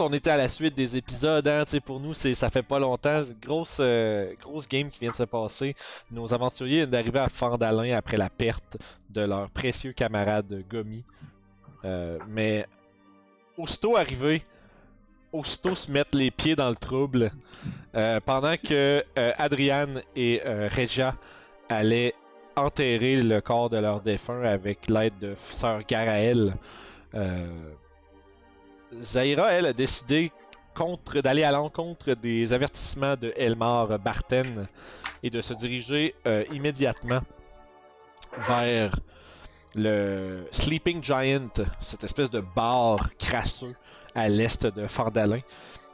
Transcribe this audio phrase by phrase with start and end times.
[0.00, 3.22] On était à la suite des épisodes, hein, pour nous, ça fait pas longtemps.
[3.42, 5.74] Grosse, euh, grosse game qui vient de se passer.
[6.10, 8.76] Nos aventuriers viennent d'arriver à Fandalin après la perte
[9.10, 11.04] de leur précieux camarade Gomi.
[11.84, 12.66] Euh, mais,
[13.58, 14.42] aussitôt arrivé,
[15.32, 17.30] aussitôt se mettre les pieds dans le trouble,
[17.94, 21.14] euh, pendant que euh, et Regia
[21.68, 22.14] allaient
[22.56, 26.54] enterrer le corps de leur défunt avec l'aide de sœur Garaël.
[29.02, 30.32] Zaira, elle, a décidé
[30.74, 34.66] contre d'aller à l'encontre des avertissements de Elmar Barten
[35.22, 37.20] et de se diriger euh, immédiatement
[38.48, 38.98] vers
[39.76, 41.48] le Sleeping Giant,
[41.80, 43.74] cette espèce de bar crasseux
[44.14, 45.40] à l'est de Fardalin.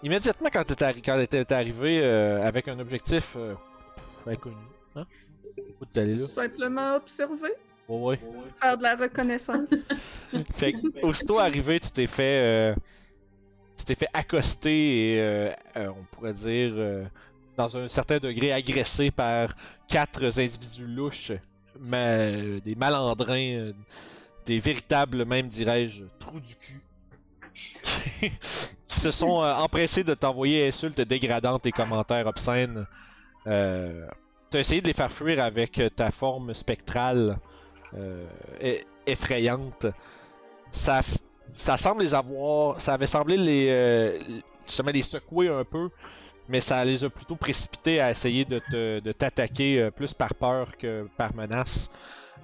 [0.03, 3.55] Immédiatement quand elle est, était arrivée euh, avec un objectif euh,
[4.27, 4.56] inconnu.
[4.97, 5.05] Hein?
[6.28, 7.55] Simplement observer,
[7.91, 8.51] Ouais, ouais.
[8.61, 9.71] faire de la reconnaissance.
[10.55, 12.75] Fait que, aussitôt arrivé, tu t'es fait, euh,
[13.77, 17.05] tu t'es fait accoster et euh, euh, on pourrait dire euh,
[17.57, 19.55] dans un certain degré agressé par
[19.89, 21.33] quatre individus louches,
[21.81, 23.73] ma- des malandrins, euh,
[24.47, 26.81] des véritables même dirais-je trous du cul,
[28.15, 28.31] qui
[29.01, 32.87] se sont euh, empressés de t'envoyer insultes dégradantes et commentaires obscènes.
[33.47, 34.06] Euh,
[34.50, 37.39] T'as essayé de les faire fuir avec ta forme spectrale
[37.97, 38.27] euh,
[39.06, 39.87] effrayante.
[40.73, 41.01] Ça,
[41.56, 42.81] ça semble les avoir.
[42.81, 43.67] Ça avait semblé les.
[43.71, 44.19] Euh,
[44.87, 45.91] les secouer un peu.
[46.49, 51.09] Mais ça les a plutôt précipités à essayer de t'attaquer euh, plus par peur que
[51.17, 51.89] par menace.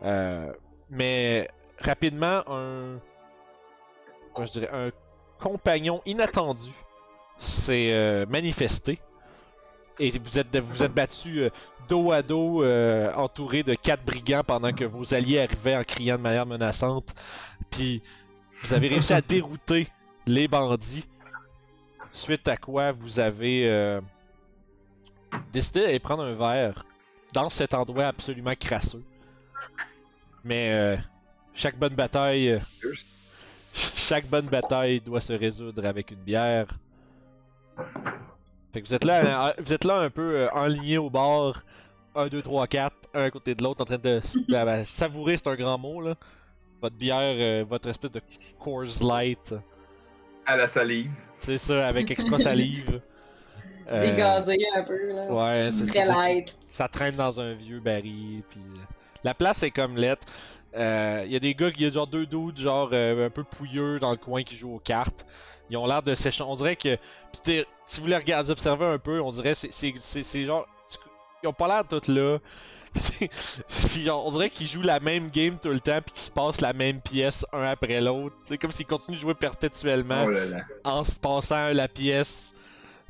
[0.05, 0.53] Euh,
[0.91, 1.49] mais
[1.81, 3.01] rapidement, un.
[4.39, 4.91] je dirais, un
[5.41, 6.71] compagnon inattendu
[7.39, 9.01] s'est manifesté.
[9.99, 11.51] Et vous êtes, vous êtes battu euh,
[11.89, 16.17] dos à dos, euh, entouré de quatre brigands pendant que vos alliés arrivaient en criant
[16.17, 17.15] de manière menaçante.
[17.71, 18.03] Puis
[18.63, 19.89] vous avez réussi à dérouter
[20.27, 21.07] les bandits.
[22.11, 24.01] Suite à quoi vous avez euh,
[25.53, 26.87] décidé d'aller prendre un verre
[27.33, 29.05] dans cet endroit absolument crasseux.
[30.45, 30.97] Mais euh,
[31.55, 32.59] chaque bonne bataille,
[33.73, 36.67] chaque bonne bataille doit se résoudre avec une bière.
[38.77, 41.63] Fait que vous êtes là, euh, vous êtes là un peu euh, enlignés au bord,
[42.15, 44.21] 1, 2, 3, 4, un à côté de l'autre, en train de
[44.51, 46.15] ben, ben, savourer, c'est un grand mot là.
[46.83, 48.21] Votre bière, euh, votre espèce de
[48.59, 49.55] Coors Light,
[50.45, 51.11] À la salive.
[51.39, 53.01] c'est ça, avec extra salive.
[53.91, 55.33] Euh, Dégazé un peu, là.
[55.33, 56.13] Ouais, c'est Très ça.
[56.13, 56.55] light.
[56.69, 58.81] Ça traîne dans un vieux baril, puis euh,
[59.25, 60.27] la place est comme lettre.
[60.75, 63.43] Il y a des gars, il y a genre deux dudes, genre euh, un peu
[63.43, 65.25] pouilleux dans le coin qui jouent aux cartes.
[65.71, 66.51] Ils ont l'air de s'échanger.
[66.51, 66.97] On dirait que,
[67.33, 67.65] si
[67.97, 70.99] vous voulez regarder, observer un peu, on dirait c'est c'est genre, tu-
[71.43, 72.39] ils ont pas l'air tous là.
[73.89, 76.61] puis on dirait qu'ils jouent la même game tout le temps, puis qu'ils se passent
[76.61, 78.35] la même pièce un après l'autre.
[78.45, 80.59] C'est comme s'ils continuent de jouer perpétuellement Oh là là.
[80.85, 82.53] en se passant la pièce.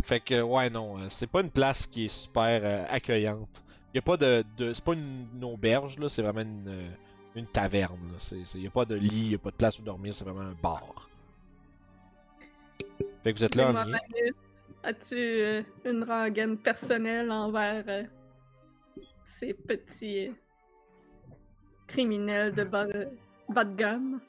[0.03, 3.63] Fait que ouais non, euh, c'est pas une place qui est super euh, accueillante.
[3.95, 6.89] Y a pas de, de c'est pas une, une auberge là, c'est vraiment une, euh,
[7.35, 7.99] une taverne.
[8.13, 8.19] Là.
[8.19, 10.41] C'est- y a pas de lit, y a pas de place où dormir, c'est vraiment
[10.43, 11.09] un bar.
[13.23, 13.99] Fait que vous êtes là Et en lien.
[14.83, 18.03] As-tu euh, une rengaine personnelle envers euh,
[19.25, 20.33] ces petits euh,
[21.89, 22.87] criminels de bas,
[23.49, 24.21] bas de gamme?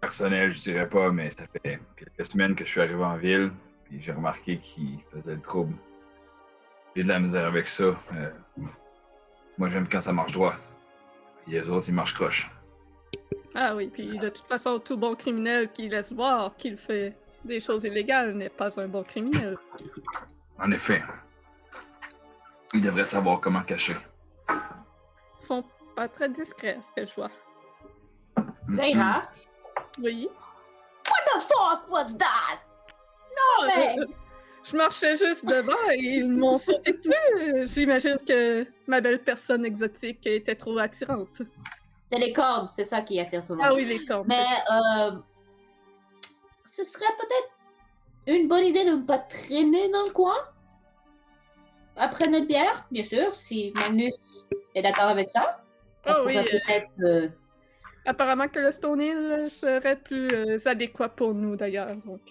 [0.00, 3.52] Personnel, je dirais pas, mais ça fait quelques semaines que je suis arrivé en ville,
[3.84, 5.74] puis j'ai remarqué qu'ils faisaient le trouble.
[6.96, 7.84] J'ai de la misère avec ça.
[8.14, 8.30] euh,
[9.58, 10.54] moi, j'aime quand ça marche droit.
[11.42, 12.50] Puis les autres, ils marchent croche.
[13.54, 17.14] Ah oui, puis de toute façon, tout bon criminel qui laisse voir qu'il fait
[17.44, 19.58] des choses illégales n'est pas un bon criminel.
[20.58, 21.02] En effet.
[22.74, 23.96] Ils devraient savoir comment cacher.
[24.48, 24.56] Ils
[25.36, 27.30] sont pas très discrets, ce que je vois.
[28.82, 29.24] Ira.
[29.98, 30.28] Oui?
[31.06, 32.60] What the fuck was that?
[33.36, 33.98] Non, mais.
[33.98, 34.06] Euh,
[34.64, 37.66] Je marchais juste devant et ils m'ont sauté dessus.
[37.74, 41.42] J'imagine que ma belle personne exotique était trop attirante.
[42.06, 43.66] C'est les cordes, c'est ça qui attire tout le monde.
[43.70, 44.28] Ah oui, les cordes.
[44.28, 45.18] Mais euh,
[46.74, 47.50] ce serait peut-être
[48.38, 50.34] une bonne idée de ne pas traîner dans le coin.
[51.96, 54.14] Après notre bière, bien sûr, si Magnus
[54.74, 55.62] est d'accord avec ça.
[56.06, 56.90] On Ah oui, pourrait euh, peut-être.
[57.02, 57.28] euh,
[58.06, 61.94] apparemment que le Stone Hill serait plus euh, adéquat pour nous d'ailleurs.
[62.06, 62.22] Donc,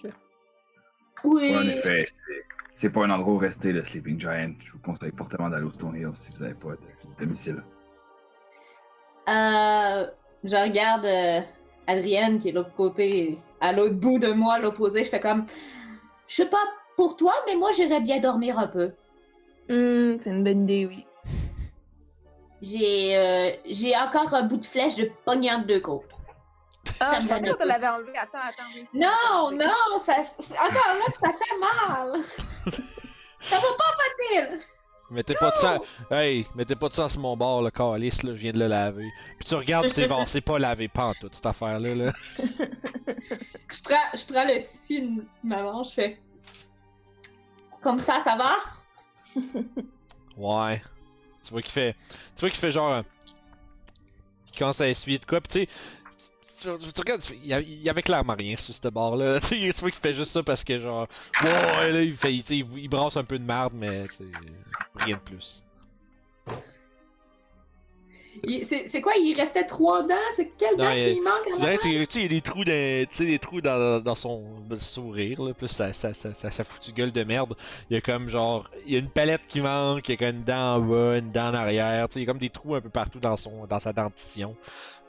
[1.24, 1.54] Oui.
[1.56, 4.54] En effet, c'est- c'est pas un endroit où rester, le Sleeping Giant.
[4.58, 6.78] Je vous conseille fortement d'aller au Stone Hill si vous n'avez pas de
[7.20, 7.62] domicile.
[9.28, 10.06] Euh,
[10.42, 11.40] je regarde euh,
[11.86, 15.04] Adrienne qui est de l'autre côté, à l'autre bout de moi, l'opposé.
[15.04, 15.44] Je fais comme.
[16.26, 16.62] Je sais pas
[16.96, 18.92] pour toi, mais moi j'irais bien dormir un peu.
[19.70, 21.06] Hum, c'est une bonne idée, oui.
[22.60, 26.04] J'ai euh, j'ai encore un bout de flèche de pognard de deux côtes.
[27.00, 28.12] Ah, Ça je pensais que tu l'avais enlevé.
[28.16, 28.62] Attends, attends.
[28.94, 32.20] Non, non, ça, c'est- encore là, ça fait mal.
[33.40, 34.60] ça va pas, Mathilde.
[35.12, 35.78] Mettez pas de sang.
[36.10, 38.66] Hey, mettez pas de sang sur mon bord, le calice, là, je viens de le
[38.66, 39.10] laver.
[39.38, 41.94] Puis tu regardes, c'est bon, c'est pas lavé pas toute cette affaire-là.
[41.94, 42.12] Là.
[43.72, 46.20] Je prends, je prends le tissu de ma manche, je fais.
[47.80, 48.56] Comme ça, ça va?
[50.36, 50.82] Ouais.
[51.44, 51.94] Tu vois qu'il fait.
[52.34, 53.02] Tu vois qu'il fait genre.
[54.50, 56.78] Il commence à essuyer de quoi, pis tu sais.
[56.78, 59.40] Tu, tu regardes, il y, avait clairement rien sur ce bord-là.
[59.48, 61.06] Tu vois qu'il fait juste ça parce que genre.
[61.44, 62.32] Ouais, là, il fait.
[62.32, 64.04] Il, il brasse un peu de merde, mais
[65.04, 65.64] rien de plus.
[68.62, 70.14] C'est quoi, il restait trois dents?
[70.34, 73.60] C'est quelle Non, dent qui manque tu sais, il y a des trous des trous
[73.60, 74.42] dans, dans son
[74.78, 77.54] sourire, là, plus sa, sa, sa, sa, sa foutue gueule de merde.
[77.90, 80.16] Il y a comme genre, il y a une palette qui manque, il y a
[80.16, 82.38] comme une dent en bas, une dent en arrière, tu sais, il y a comme
[82.40, 84.56] des trous un peu partout dans son, dans sa dentition.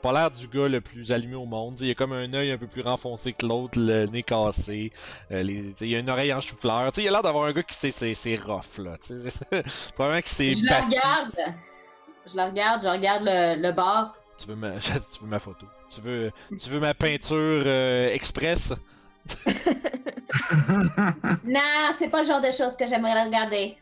[0.04, 2.50] Pas l'air du gars le plus allumé au monde, il y a comme un œil
[2.50, 4.92] un peu plus renfoncé que l'autre, le nez cassé,
[5.32, 7.62] euh, les, il y a une oreille en chou-fleur, il a l'air d'avoir un gars
[7.62, 8.98] qui s'est, c'est, rough, là,
[9.94, 10.88] probablement s'est Je la battu.
[10.88, 11.54] regarde.
[12.30, 14.14] Je la regarde, je regarde le, le bar.
[14.36, 14.92] Tu veux ma, tu
[15.22, 18.74] veux ma photo, tu veux, tu veux ma peinture euh, express?
[21.44, 21.60] Non,
[21.96, 23.78] c'est pas le genre de choses que j'aimerais regarder.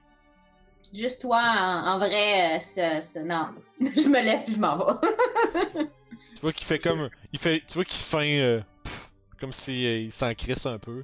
[0.93, 2.59] Juste toi, en, en vrai, euh,
[3.01, 3.49] c'est- non.
[3.81, 4.93] je me lève puis je m'en vais.
[6.35, 7.09] Tu vois qu'il fait comme.
[7.33, 8.23] Il fait, tu vois qu'il feint.
[8.41, 9.11] euh, pff,
[9.41, 11.03] comme si euh, il s'en crisse un peu.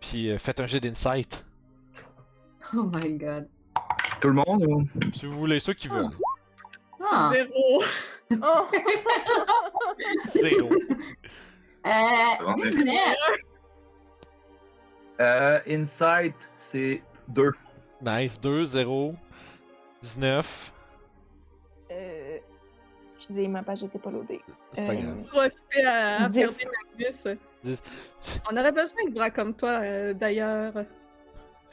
[0.00, 1.44] Puis euh, faites un jet d'insight.
[2.74, 3.48] oh my god.
[4.20, 4.82] Tout le monde ou?
[5.12, 6.08] Si vous voulez, ceux qui veulent.
[7.04, 7.30] Ah.
[7.32, 7.82] zéro.
[8.42, 8.66] Oh!
[10.34, 10.68] Zéro.
[11.86, 12.96] Euh, 19.
[15.20, 17.52] Euh, Insight, c'est 2.
[18.02, 18.40] Nice.
[18.40, 19.14] 2, 0,
[20.02, 20.72] 19.
[21.90, 22.38] Euh,
[23.04, 24.40] excusez, ma page était pas loadée.
[24.72, 25.22] C'est pas Euh, grave.
[25.30, 26.64] Pour occuper à, à regarder
[26.98, 27.26] Magnus.
[28.50, 30.72] On aurait besoin de bras comme toi, euh, d'ailleurs.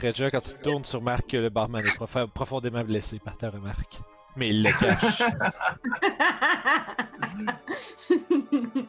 [0.01, 3.37] Regia, quand tu te tournes, tu remarques que le barman est profa- profondément blessé par
[3.37, 3.99] ta remarque.
[4.35, 5.21] Mais il le cache.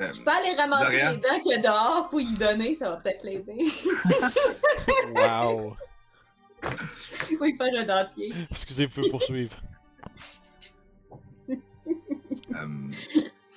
[0.00, 2.90] Euh, Je peux aller ramasser les dents qu'il y a dehors pour y donner, ça
[2.90, 3.66] va peut-être l'aider.
[5.14, 5.76] wow.
[7.40, 8.32] oui, faire un dentier.
[8.50, 9.56] Excusez, vous pouvez poursuivre.
[12.56, 12.66] Euh,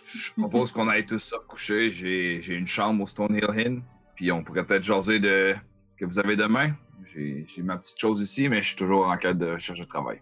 [0.05, 1.89] je propose qu'on aille tous se recoucher.
[1.89, 3.81] J'ai j'ai une chambre au Stonehill Inn.
[4.15, 5.55] Puis on pourrait peut-être jaser de
[5.89, 6.73] ce que vous avez demain.
[7.03, 9.85] J'ai j'ai ma petite chose ici, mais je suis toujours en quête de recherche de
[9.85, 10.21] travail.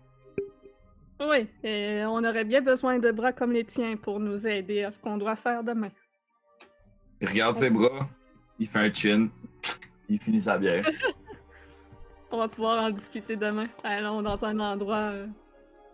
[1.20, 4.92] Oui, et on aurait bien besoin de bras comme les tiens pour nous aider à
[4.92, 5.92] ce qu'on doit faire demain.
[7.22, 8.08] Il regarde ses bras,
[8.58, 9.26] il fait un chin,
[10.10, 10.84] il finit sa bière.
[12.32, 13.68] On va pouvoir en discuter demain.
[13.84, 15.28] Allons dans un endroit euh,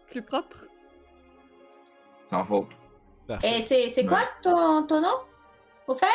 [0.09, 0.65] plus propre.
[2.23, 2.69] Sans faute.
[3.27, 3.57] Parfait.
[3.57, 5.15] Et c'est c'est quoi ton, ton nom?
[5.87, 6.05] Au fait?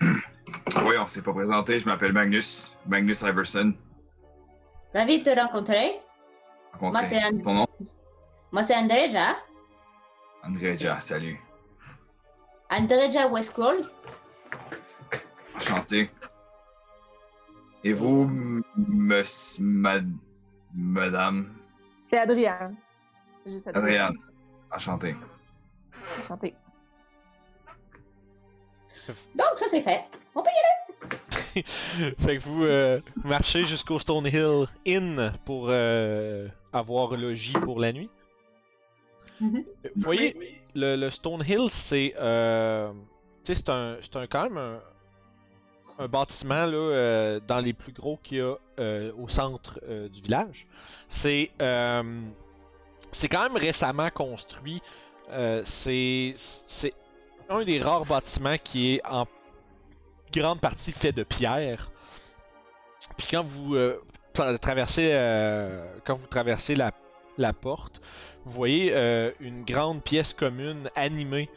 [0.00, 1.80] Oui, on s'est pas présenté.
[1.80, 2.76] Je m'appelle Magnus.
[2.86, 3.72] Magnus Iverson.
[4.94, 6.00] Ravi de te rencontrer.
[6.80, 7.42] Moi, c'est Anne.
[7.42, 7.66] Ton nom?
[8.52, 9.36] Moi, c'est Andreja.
[10.44, 11.40] Andreja, salut.
[12.70, 13.80] Andreja Westcroll.
[15.56, 16.10] Enchanté.
[17.84, 20.12] Et vous, m- mess- mad-
[20.74, 21.54] madame?
[22.04, 22.76] C'est Adriane.
[23.46, 24.16] Juste Adriane?
[24.70, 25.16] Enchanté.
[26.20, 26.54] Enchantée.
[29.34, 30.04] Donc, ça, c'est fait.
[30.34, 31.62] On peut y
[32.18, 38.10] fait que vous euh, marchez jusqu'au Stonehill Inn pour euh, avoir logis pour la nuit.
[39.40, 39.64] Vous
[39.96, 42.14] voyez, le, le Stonehill, c'est.
[42.18, 42.92] Euh,
[43.42, 43.96] c'est un,
[44.30, 44.80] quand même
[45.98, 50.08] un, bâtiment là, euh, dans les plus gros qu'il y a euh, au centre euh,
[50.08, 50.66] du village.
[51.08, 51.50] C'est.
[53.12, 54.80] c'est quand même récemment construit.
[55.64, 56.34] C'est.
[56.66, 56.94] C'est
[57.48, 59.26] un des rares bâtiments qui est en
[60.32, 61.90] grande partie fait de pierre.
[63.16, 63.76] Puis quand vous
[64.32, 65.10] tra- traversez,
[66.04, 66.92] quand vous traversez la
[67.40, 68.00] la porte,
[68.44, 71.48] vous voyez euh, une grande pièce commune animée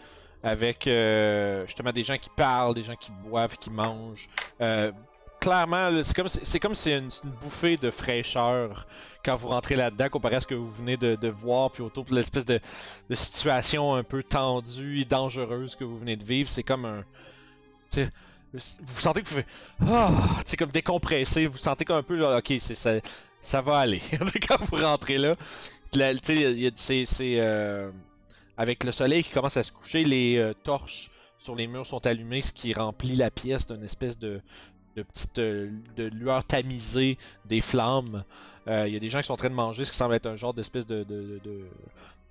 [0.44, 4.28] avec euh, justement des gens qui parlent, des gens qui boivent, qui mangent.
[4.60, 4.92] Euh,
[5.40, 7.10] clairement, c'est comme c'est comme c'est une,
[7.42, 8.86] bouffée de fraîcheur
[9.24, 12.14] quand vous rentrez là-dedans comparé à ce que vous venez de, voir puis autour de
[12.14, 12.60] l'espèce de,
[13.12, 16.50] situation un peu tendue et dangereuse que vous venez de vivre.
[16.50, 17.06] C'est comme un,
[18.54, 19.48] vous sentez que vous faites,
[19.88, 20.12] ah,
[20.46, 21.48] c'est comme décompressé.
[21.48, 22.96] Vous sentez comme un peu, là, ok, c'est ça,
[23.42, 24.02] ça va aller
[24.48, 25.36] quand vous rentrez là.
[25.94, 27.40] C'est
[28.56, 31.10] avec le soleil qui commence à se coucher, les euh, torches
[31.40, 34.42] sur les murs sont allumées, ce qui remplit la pièce d'une espèce de,
[34.96, 38.24] de petite euh, de lueur tamisée des flammes.
[38.68, 40.14] Euh, Il y a des gens qui sont en train de manger ce qui semble
[40.14, 41.68] être un genre d'espèce de, de, de,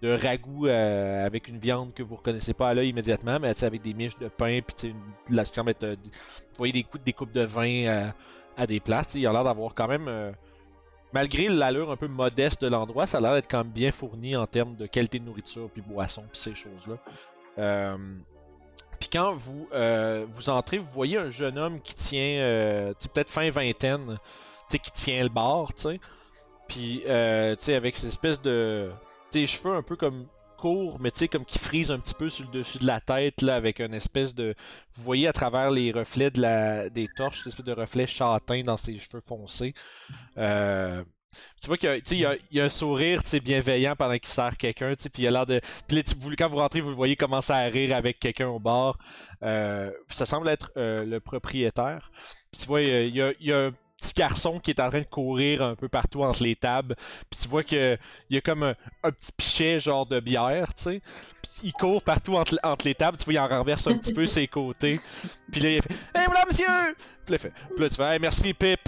[0.00, 3.94] de ragoût avec une viande que vous reconnaissez pas à l'œil immédiatement, mais avec des
[3.94, 4.94] miches de pain, puis
[5.28, 8.12] là, semble être, vous voyez des coups des coupes de vin
[8.56, 9.14] à des places.
[9.14, 10.34] Il a l'air d'avoir quand même
[11.12, 14.36] malgré l'allure un peu modeste de l'endroit, ça a l'air d'être quand même bien fourni
[14.36, 16.96] en termes de qualité de nourriture, puis boisson, puis ces choses-là.
[17.58, 17.96] Euh,
[18.98, 23.30] puis quand vous, euh, vous entrez, vous voyez un jeune homme qui tient, euh, peut-être
[23.30, 24.16] fin vingtaine,
[24.70, 26.00] qui tient le bar, tu sais.
[26.68, 28.90] Puis, euh, avec ces espèces de,
[29.30, 30.26] tu sais, cheveux un peu comme
[30.62, 33.00] courts, mais tu sais, comme qui frisent un petit peu sur le dessus de la
[33.00, 34.54] tête, là, avec une espèce de,
[34.94, 38.62] vous voyez à travers les reflets de la, des torches, cette espèce de reflet châtain
[38.62, 39.74] dans ses cheveux foncés.
[40.38, 41.02] Euh,
[41.60, 45.22] tu vois qu'il y y a, un sourire bienveillant pendant qu'il sert quelqu'un, tu puis
[45.22, 45.60] il a l'air de.
[45.88, 48.60] Puis là, vous- quand vous rentrez, vous le voyez commencer à rire avec quelqu'un au
[48.60, 48.98] bar.
[49.42, 52.12] Euh, ça semble être euh, le propriétaire.
[52.56, 53.70] Tu vois, il y a- il y, a,
[54.02, 56.96] petit garçon qui est en train de courir un peu partout entre les tables.
[57.30, 57.96] Puis tu vois que
[58.28, 61.02] il y a comme un, un petit pichet genre de bière, tu sais.
[61.42, 63.16] Puis il court partout entre, entre les tables.
[63.18, 65.00] Tu vois, il en renverse un petit peu ses côtés.
[65.50, 66.66] Puis là, il fait Hey, voilà, monsieur!
[67.24, 68.80] Puis là, il fait, puis là, tu fais Hey, merci, Pip!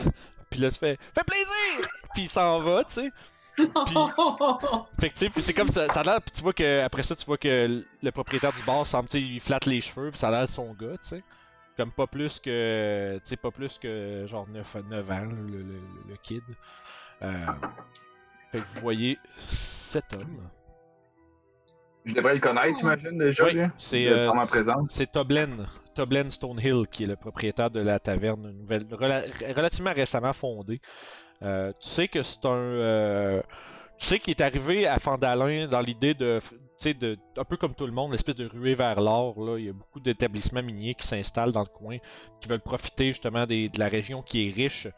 [0.51, 1.89] Puis là, tu fais Fait plaisir!
[2.15, 3.11] Puis il s'en va, tu sais.
[4.99, 6.81] Fait que tu sais, puis c'est comme ça, ça a l'air, puis tu vois que
[6.83, 9.81] après ça, tu vois que le propriétaire du bar semble, tu sais, il flatte les
[9.81, 11.25] cheveux, puis ça a l'air de son gars, tu sais.
[11.77, 15.59] Comme pas plus que, tu sais, pas plus que genre 9, 9 ans, le,
[16.09, 16.43] le, kid.
[17.23, 17.47] Euh,
[18.53, 20.49] fait que vous voyez cet homme.
[22.05, 24.31] Je devrais le connaître, j'imagine, déjà, Oui, c'est euh,
[24.85, 30.35] c'est Toblen, Toblen Stonehill qui est le propriétaire de la taverne nouvelle, rela- relativement récemment
[30.35, 30.81] fondée.
[31.43, 33.43] Euh, tu sais que c'est un, euh,
[33.99, 36.41] tu sais qu'il est arrivé à Fandalin dans l'idée de,
[36.91, 39.41] sais, un peu comme tout le monde, l'espèce de ruée vers l'or.
[39.43, 41.99] Là, il y a beaucoup d'établissements miniers qui s'installent dans le coin,
[42.41, 44.89] qui veulent profiter justement des- de la région qui est riche.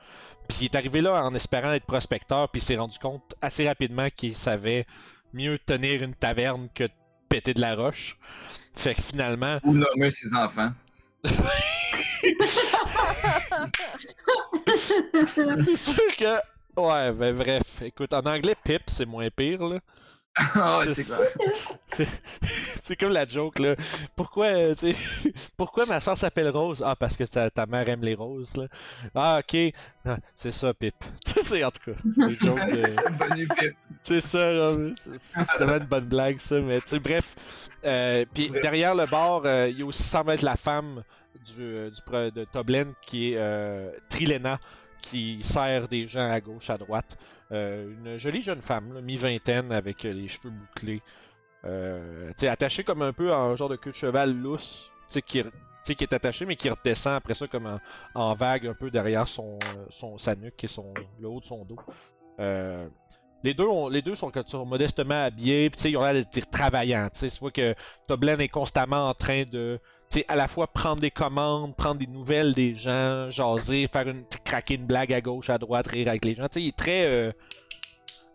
[0.49, 3.67] Puis il est arrivé là en espérant être prospecteur, puis il s'est rendu compte assez
[3.67, 4.87] rapidement qu'il savait
[5.33, 6.91] mieux tenir une taverne que de
[7.29, 8.19] péter de la roche.
[8.75, 10.71] Fait que finalement, Ou nommer ses enfants.
[14.67, 16.81] c'est sûr que.
[16.81, 17.63] Ouais, ben bref.
[17.83, 19.79] Écoute, en anglais, Pip, c'est moins pire, là.
[20.55, 21.17] Ah, C'est c'est ça.
[21.17, 21.31] clair.
[21.87, 22.09] C'est
[22.85, 23.75] c'est comme la joke, là.
[24.17, 26.83] Pourquoi, euh, tu sais, pourquoi ma soeur s'appelle Rose?
[26.87, 28.67] Ah, parce que ta, ta mère aime les roses, là.
[29.15, 29.73] Ah, ok.
[30.05, 30.95] Ah, c'est ça, Pip.
[31.45, 31.99] c'est en tout cas.
[34.03, 34.39] C'est de- ça,
[35.23, 36.61] c'est vraiment une bonne blague, ça.
[36.61, 37.35] Mais tu sais, bref.
[37.85, 41.03] Euh, Puis derrière le bar, euh, il y a aussi semble être la femme
[41.47, 44.59] du, du pro- de Toblen qui est Trilena,
[45.11, 47.17] qui sert des gens à gauche, à droite.
[47.53, 51.03] Euh, une jolie jeune femme, mi-vingtaine, avec euh, les cheveux bouclés.
[51.65, 55.39] Euh, attachée comme un peu en genre de queue de cheval lousse, tu sais, qui,
[56.05, 57.81] est attachée, mais qui redescend après ça comme
[58.15, 59.59] en, vague un peu derrière son,
[60.19, 61.79] sa nuque et son, le haut de son dos.
[63.43, 64.33] Les deux, les deux sont,
[64.67, 67.09] modestement habillés, pis ils ont l'air d'être travaillants.
[67.13, 67.75] Tu vois que
[68.09, 69.79] Toblen est constamment en train de,
[70.11, 74.25] sais, à la fois prendre des commandes, prendre des nouvelles des gens, jaser, faire une,
[74.45, 76.47] craquer une blague à gauche, à droite, rire avec les gens.
[76.57, 77.33] Il est très, euh,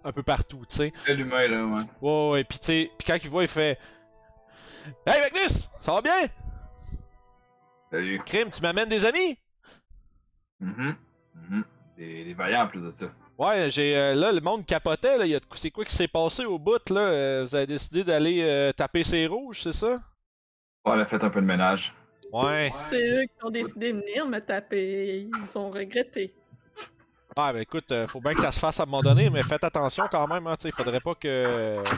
[0.03, 0.93] un peu partout, tu sais.
[1.05, 1.83] Quel humain, là, ouais.
[2.01, 3.77] Ouais, ouais, pis tu sais, quand il voit, il fait,
[5.05, 6.27] Hey Magnus, ça va bien?
[7.91, 8.19] Salut.
[8.25, 9.37] Crime, tu m'amènes des amis?
[10.59, 10.95] Mhm.
[11.35, 11.63] Mhm.
[11.97, 13.07] Des, des vaillants en plus de ça.
[13.37, 15.95] Ouais, j'ai euh, là le monde capotait là, il y a de- c'est quoi qui
[15.95, 17.01] s'est passé au bout là?
[17.01, 19.99] Euh, Vous avez décidé d'aller euh, taper ses rouges, c'est ça?
[20.85, 21.93] Ouais, on a fait un peu de ménage.
[22.33, 22.71] Ouais.
[22.89, 25.21] C'est eux qui ont décidé de venir me taper.
[25.21, 26.33] Ils ont regretté.
[27.37, 29.43] Ah ben écoute, euh, faut bien que ça se fasse à un moment donné, mais
[29.43, 31.95] faites attention quand même, hein, tu faudrait pas que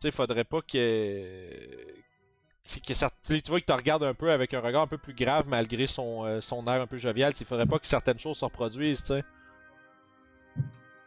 [0.00, 1.94] tu sais, faudrait pas que
[2.64, 4.98] tu que certes- tu vois qu'il te regarde un peu avec un regard un peu
[4.98, 8.18] plus grave malgré son, euh, son air un peu jovial, il faudrait pas que certaines
[8.18, 9.24] choses se reproduisent, tu sais.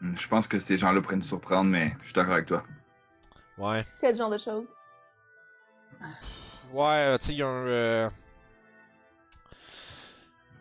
[0.02, 2.64] Hmm, Je pense que ces gens-là pourraient nous surprendre, mais je suis d'accord avec toi.
[3.58, 3.86] Ouais.
[4.00, 4.76] Quel genre de choses?
[6.76, 7.68] Ouais, euh, tu sais, il y a un.
[7.68, 8.10] euh,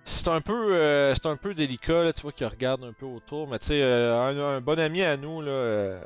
[0.04, 3.06] C'est un peu, euh, c'est un peu délicat là, tu vois qu'il regarde un peu
[3.06, 6.00] autour, mais tu sais, euh, un, bon ami à nous là, euh,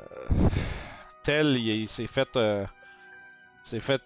[1.23, 2.27] tel, il, s'est fait.
[3.63, 4.01] s'est fait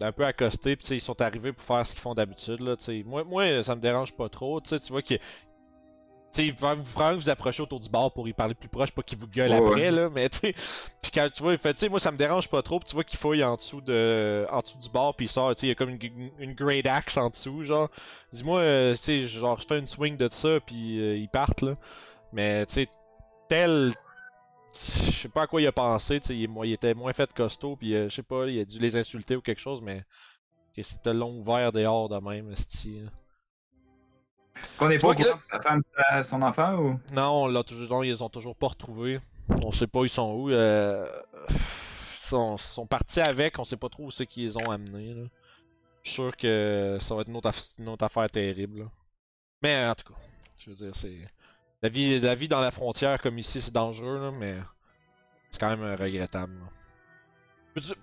[0.00, 2.60] un peu accosté, puis ils sont arrivés pour faire ce qu'ils font d'habitude.
[2.60, 3.02] Là, tu sais.
[3.06, 4.60] moi, moi, ça me dérange pas trop.
[4.60, 5.20] Tu sais, tu vois qu'il.
[6.32, 8.68] Tu sais, il va vous vraiment vous approcher autour du bar pour y parler plus
[8.68, 9.90] proche, pas qu'il vous gueule après, ouais.
[9.90, 10.40] là, mais tu.
[11.02, 12.88] Puis quand tu vois, il fait, tu sais, moi ça me dérange pas trop, puis
[12.88, 14.46] tu vois qu'il fouille en dessous de.
[14.50, 16.54] en dessous du bar, puis il sort, tu sais, il y a comme une, une,
[16.54, 17.90] great axe en dessous, genre.
[18.32, 21.62] Dis-moi, euh, tu sais, genre, je fais une swing de ça, puis euh, ils partent,
[21.62, 21.76] là.
[22.32, 22.88] Mais, tu sais,
[23.48, 23.92] tel.
[24.72, 27.30] Je sais pas à quoi il a pensé, tu sais, il, il était moins fait
[27.34, 30.02] costaud, puis euh, je sais pas, il a dû les insulter ou quelque chose, mais.
[30.74, 33.10] C'était long ouvert dehors de même, esti, là.
[34.78, 37.00] Qu'on est Tu pas au que- courant que sa femme a son enfant ou?
[37.12, 39.20] Non, on l'a toujours, non, ils les ont toujours pas retrouvés.
[39.64, 40.50] On sait pas ils sont où.
[40.50, 41.06] Euh...
[41.50, 41.56] Ils
[42.36, 45.12] sont, sont partis avec, on sait pas trop où c'est qu'ils les ont amenés.
[45.14, 45.24] Là.
[46.02, 48.80] Je suis sûr que ça va être une autre, aff- une autre affaire terrible.
[48.80, 48.84] là.
[49.62, 50.18] Mais en tout cas,
[50.58, 51.18] je veux dire, c'est.
[51.82, 54.56] La vie, la vie dans la frontière comme ici, c'est dangereux, là, mais
[55.50, 56.54] c'est quand même regrettable.
[56.54, 56.66] là.
[57.74, 58.00] Peux-tu- tu-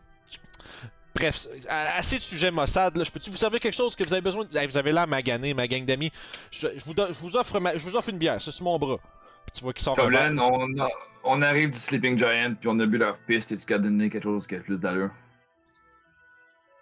[1.16, 3.04] Bref, c'est- assez de sujets Mossad, là.
[3.04, 4.58] Je peux-tu vous servir quelque chose que vous avez besoin de...
[4.58, 6.12] Hey, Vous avez l'air magané, ma gang d'amis.
[6.52, 8.78] Je, je vous, je vous offre ma- je vous offre une bière, c'est sur mon
[8.78, 8.98] bras.
[9.46, 10.88] Puis tu vois qu'il sort là, on, a-
[11.24, 14.10] on arrive du Sleeping Giant, puis on a bu leur piste, et tu qu'à donner
[14.10, 15.10] quelque chose qui a plus d'allure?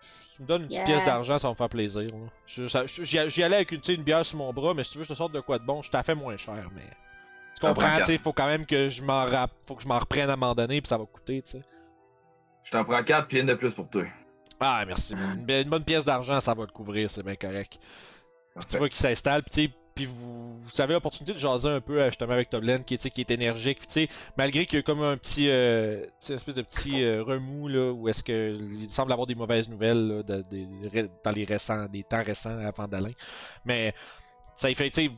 [0.02, 0.86] Si tu me donnes une petite Yeah.
[0.98, 2.02] pièce d'argent, ça va me faire plaisir.
[2.02, 2.68] là.
[2.68, 5.14] Ça- J'y allais avec une, bière sur mon bras, mais si tu veux, je te
[5.16, 6.82] sorte de quoi de bon, je t'ai fait moins cher, mais.
[6.82, 9.50] Tu Ça comprends, prend tu sais, faut quand même que je m'en rap...
[9.68, 11.62] faut que je m'en reprenne à un moment donné, puis ça va coûter, tu sais.
[12.68, 14.04] Je t'en prends 4 puis une de plus pour toi.
[14.60, 15.16] Ah, merci.
[15.48, 17.80] Une, bonne pièce d'argent, ça va le couvrir, c'est bien correct.
[18.68, 21.80] Tu vois qu'il s'installe, puis tu sais, puis vous, vous avez l'opportunité de jaser un
[21.80, 24.08] peu euh, justement avec Toblen, qui, qui est énergique, puis tu sais,
[24.38, 27.94] malgré qu'il y a comme un petit, euh, une espèce de petit euh, remous là,
[27.94, 32.04] où est-ce que il semble avoir des mauvaises nouvelles là, de- dans les récents, des
[32.04, 33.12] temps récents avant d'Alain,
[33.64, 33.94] mais
[34.56, 35.12] ça fait, tu sais,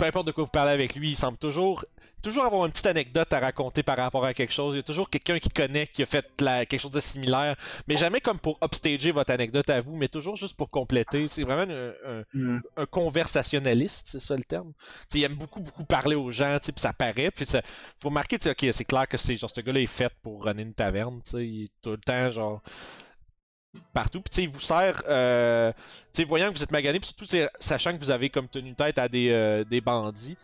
[0.00, 1.84] peu importe de quoi vous parlez avec lui, il semble toujours
[2.22, 4.74] toujours avoir une petite anecdote à raconter par rapport à quelque chose.
[4.74, 7.56] Il y a toujours quelqu'un qui connaît, qui a fait la- quelque chose de similaire.
[7.88, 11.28] Mais jamais comme pour upstager votre anecdote à vous, mais toujours juste pour compléter.
[11.28, 12.60] C'est vraiment un, un- Hmm.
[12.76, 14.72] un conversationnaliste, c'est ça le terme.
[15.08, 17.30] T'sais, il aime beaucoup, beaucoup parler aux gens, puis ça paraît.
[17.30, 17.62] Puis ça,
[18.02, 20.62] faut remarquer, t'sais, ok, c'est clair que c'est genre ce gars-là est fait pour runner
[20.62, 21.20] une taverne.
[21.34, 22.60] Il est tout le temps, genre.
[23.92, 25.72] Partout, puis tu sais, il vous sert, euh,
[26.12, 28.48] tu sais, voyant que vous êtes magané, puis surtout t'sais, sachant que vous avez comme
[28.48, 30.36] tenu tête à des, euh, des bandits,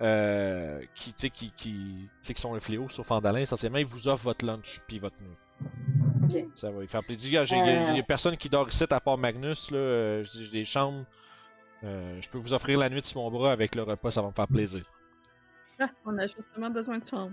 [0.00, 3.78] euh, qui, tu sais, qui, qui, tu sais, qui sont un fléau, sauf Andalin, essentiellement,
[3.78, 5.36] il vous offre votre lunch puis votre nuit.
[6.54, 7.44] Ça va lui faire plaisir.
[7.44, 7.86] Il y, a- Euh.
[7.90, 9.76] il y a personne qui dort ici à part Magnus, là.
[9.78, 11.04] euh, j'ai des chambres.
[11.84, 14.28] Euh, je peux vous offrir la nuit sur mon bras avec le repas, ça va
[14.28, 14.82] me faire plaisir.
[15.78, 17.32] Ah, on a justement besoin de chambre.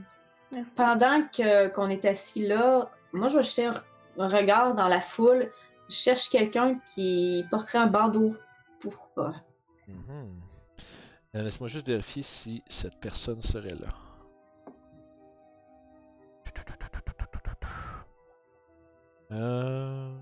[0.75, 3.73] Pendant que qu'on est assis là, moi je vais jeter un,
[4.17, 5.51] un regard dans la foule.
[5.89, 8.35] Cherche quelqu'un qui porterait un bandeau
[8.79, 9.33] pourpre.
[9.87, 10.41] Mhm.
[11.35, 13.87] Euh, Laisse-moi juste vérifier si cette personne serait là.
[19.31, 20.13] Euh...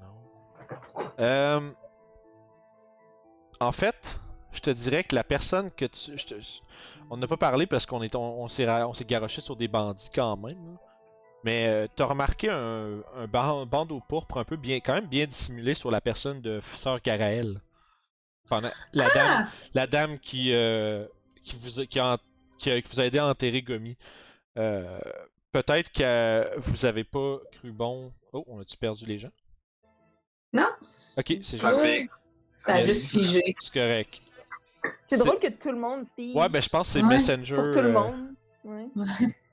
[0.00, 1.04] Non.
[1.20, 1.70] Euh...
[3.60, 4.20] En fait,
[4.52, 6.12] je te dirais que la personne que tu...
[7.10, 8.14] On n'a pas parlé parce qu'on est...
[8.14, 8.66] on s'est
[9.06, 10.78] garoché sur des bandits quand même.
[11.44, 15.26] Mais euh, t'as remarqué un, un ban- bandeau pourpre un peu bien, quand même bien
[15.26, 17.60] dissimulé sur la personne de Sœur Garaël.
[18.48, 19.48] Pendant la dame, Ah!
[19.74, 21.06] la dame qui, euh,
[21.44, 22.18] qui, vous a, qui, a,
[22.58, 23.96] qui, a- qui vous a aidé à enterrer Gomi.
[24.58, 24.98] Euh,
[25.50, 28.12] Peut-être que vous avez pas cru bon.
[28.32, 29.30] Oh, on a-tu perdu les gens?
[30.52, 30.68] Non?
[31.16, 32.10] Ok, c'est Ça juste.
[32.54, 33.56] Ça a juste figé.
[33.58, 34.20] C'est correct.
[35.06, 37.54] C'est drôle que tout le monde fige Ouais, ben je pense que c'est Ouais, Messenger.
[37.56, 38.34] pour tout le euh, monde.
[38.64, 38.88] Ouais.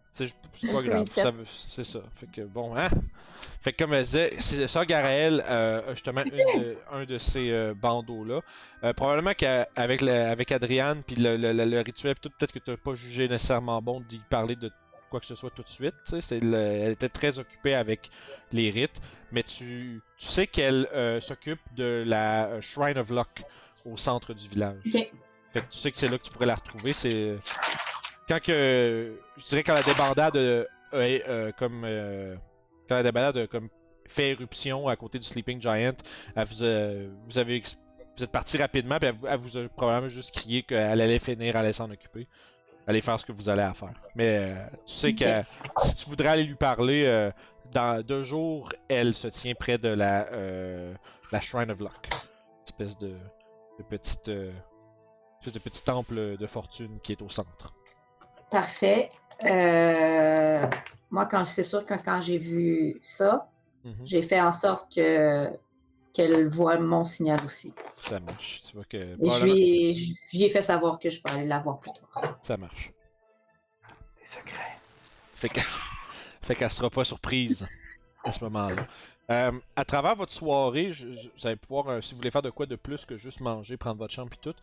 [0.53, 1.31] C'est pas grave, ça
[1.67, 1.99] c'est ça.
[2.15, 2.87] Fait que bon, hein?
[3.61, 7.51] Fait que comme elle disait, c'est ça, Garaël euh, justement une de- un de ces
[7.51, 8.39] euh, bandeaux-là.
[8.83, 12.95] Euh, probablement qu'avec avec Adriane, puis le, le- le- le rituel, peut-être que tu pas
[12.95, 14.71] jugé nécessairement bon d'y parler de
[15.09, 15.93] quoi que ce soit tout de suite.
[16.05, 18.09] c'est le- elle était très occupée avec
[18.51, 19.01] les rites,
[19.31, 20.87] mais tu, tu sais qu'elle
[21.21, 23.43] s'occupe de la Shrine of Luck
[23.85, 24.77] au centre du village.
[25.53, 26.93] Fait que tu sais que c'est là que tu pourrais la retrouver.
[26.93, 27.35] C'est
[28.27, 32.35] quand que je dirais quand la débandade euh, euh, comme euh,
[32.87, 33.69] quand la débandade comme
[34.07, 35.93] fait éruption à côté du Sleeping Giant,
[36.35, 37.61] elle vous, a- vous avez
[38.17, 41.19] vous êtes parti rapidement puis elle, vous- elle vous a probablement juste crié qu'elle allait
[41.19, 42.27] finir, elle allait s'en occuper,
[42.87, 43.93] allez faire ce que vous allez à faire.
[44.15, 45.25] Mais tu sais que
[45.81, 47.31] si tu voudrais aller lui parler,
[47.71, 50.27] dans deux jours, elle se tient près de la
[51.31, 52.09] la Shrine of Luck,
[52.67, 53.07] espèce de,
[53.79, 54.51] de petite euh,
[55.41, 57.73] espèce de petit temple de fortune qui est au centre.
[58.49, 59.11] Parfait.
[59.43, 60.65] Euh,
[61.11, 63.49] moi, quand c'est sûr que quand j'ai vu ça,
[63.83, 64.05] Mhm.
[64.05, 65.49] j'ai fait en sorte que
[66.13, 67.73] qu'elle voit mon signal aussi.
[67.97, 68.61] Ça marche.
[68.61, 69.51] Tu vois que Et je lui
[69.89, 72.39] ai, je lui ai fait savoir que je peux aller la voir plus tard.
[72.41, 72.91] ça marche.
[74.21, 74.77] Des secrets.
[75.35, 75.59] Fait que,
[76.41, 77.67] Fait qu'elle sera pas surprise
[78.23, 78.87] à ce moment-là.
[79.31, 82.43] Euh, à travers votre soirée, je- je- vous allez pouvoir, euh, si vous voulez faire
[82.43, 84.53] de quoi de plus que juste manger, prendre votre chambre et tout,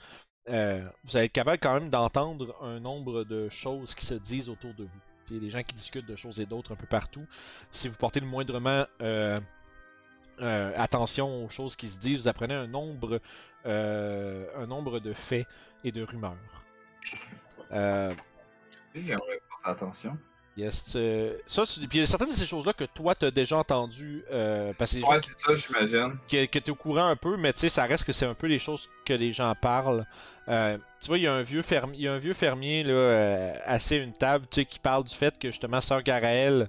[0.48, 4.48] euh, vous allez être capable quand même d'entendre un nombre de choses qui se disent
[4.48, 5.00] autour de vous.
[5.30, 7.24] A des gens qui discutent de choses et d'autres un peu partout.
[7.70, 9.40] Si vous portez le moindrement euh,
[10.40, 13.20] euh, attention aux choses qui se disent, vous apprenez un nombre,
[13.64, 15.46] un nombre de faits
[15.84, 16.36] et de rumeurs.
[18.94, 20.18] Oui, on attention.
[20.56, 20.96] Yes,
[21.46, 24.22] ça, c'est- puis il y a certaines de ces choses-là que toi t'as déjà entendu,
[24.30, 26.16] euh, parce que Ouais, c'est ça, j'imagine.
[26.30, 28.26] que, que tu es au courant un peu, mais tu sais, ça reste que c'est
[28.26, 30.06] un peu les choses que les gens parlent.
[30.48, 32.82] Euh, tu vois, il y a un vieux fermier, il y a un vieux fermier
[32.84, 36.02] là, euh, assis à une table, tu sais, qui parle du fait que justement Sœur
[36.02, 36.68] Garaël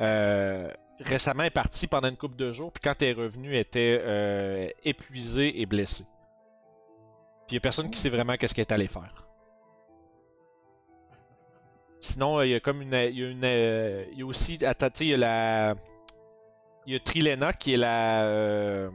[0.00, 0.68] euh,
[1.00, 4.00] récemment est partie pendant une couple de jours, puis quand elle est revenue, elle était
[4.02, 6.04] euh, épuisée et blessée.
[7.46, 9.26] Puis il y a personne qui sait vraiment qu'est-ce qu'elle est allée faire.
[12.02, 14.26] Sinon, euh, il y a comme une, il y a une, euh, il y a
[14.26, 15.76] aussi, attends, il y a la,
[16.86, 18.24] il y a Trilena qui est la.
[18.24, 18.90] euh,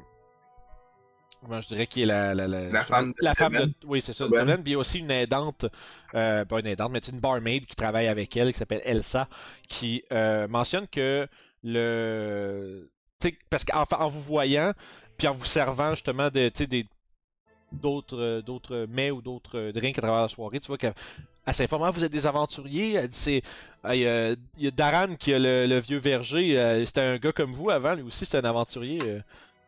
[1.42, 2.34] Comment je dirais qui est la.
[2.36, 3.60] La, la, La femme de la femme de.
[3.60, 3.74] Tobin.
[3.86, 4.32] Oui, c'est ça, de.
[4.32, 5.66] Puis il y a aussi une aidante.
[6.16, 9.30] Euh, pas une aidante, mais c'est une barmaid qui travaille avec elle, qui s'appelle Elsa,
[9.70, 11.28] qui euh, mentionne que
[11.64, 12.90] le.
[13.50, 14.74] Parce qu'en en vous voyant,
[15.18, 16.88] puis en vous servant justement de, des
[17.72, 20.94] d'autres d'autres mets ou d'autres drinks à travers la soirée, tu vois qu'elle
[21.48, 23.42] elle s'informe vous êtes des aventuriers, c'est
[23.84, 27.54] ah, il y, a, Daran qui a le, vieux verger, euh, c'était un gars comme
[27.54, 29.02] vous avant, lui aussi c'était un aventurier.
[29.02, 29.22] euh.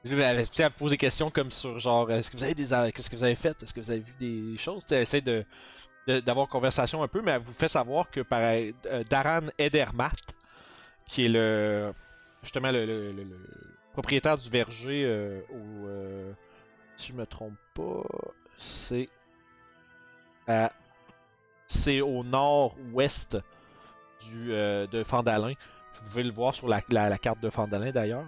[0.05, 2.67] Elle, elle, elle, elle pose des questions comme sur genre est-ce que vous avez des
[2.93, 5.45] qu'est-ce que vous avez fait, est-ce que vous avez vu des choses, elle essaie de
[6.07, 10.17] d'avoir conversation un peu, mais elle vous fait savoir que par, euh, Daran Edermatt,
[11.07, 11.93] qui est le
[12.43, 13.13] justement le, le-
[13.93, 16.31] propriétaire du verger euh, au euh,
[16.97, 18.03] si je me trompe pas,
[18.57, 19.07] c'est
[20.47, 20.71] à-
[21.69, 23.37] c'est au nord-ouest
[24.27, 25.53] du euh, de Fandalin.
[26.01, 28.25] Vous pouvez le voir sur la, la- la carte de Fandalin d'ailleurs.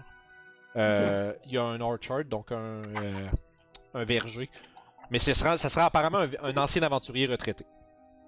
[0.77, 3.27] Euh, Il y a un orchard, donc un, euh,
[3.93, 4.49] un verger.
[5.09, 7.65] Mais ce sera, ça sera apparemment un, un ancien aventurier retraité.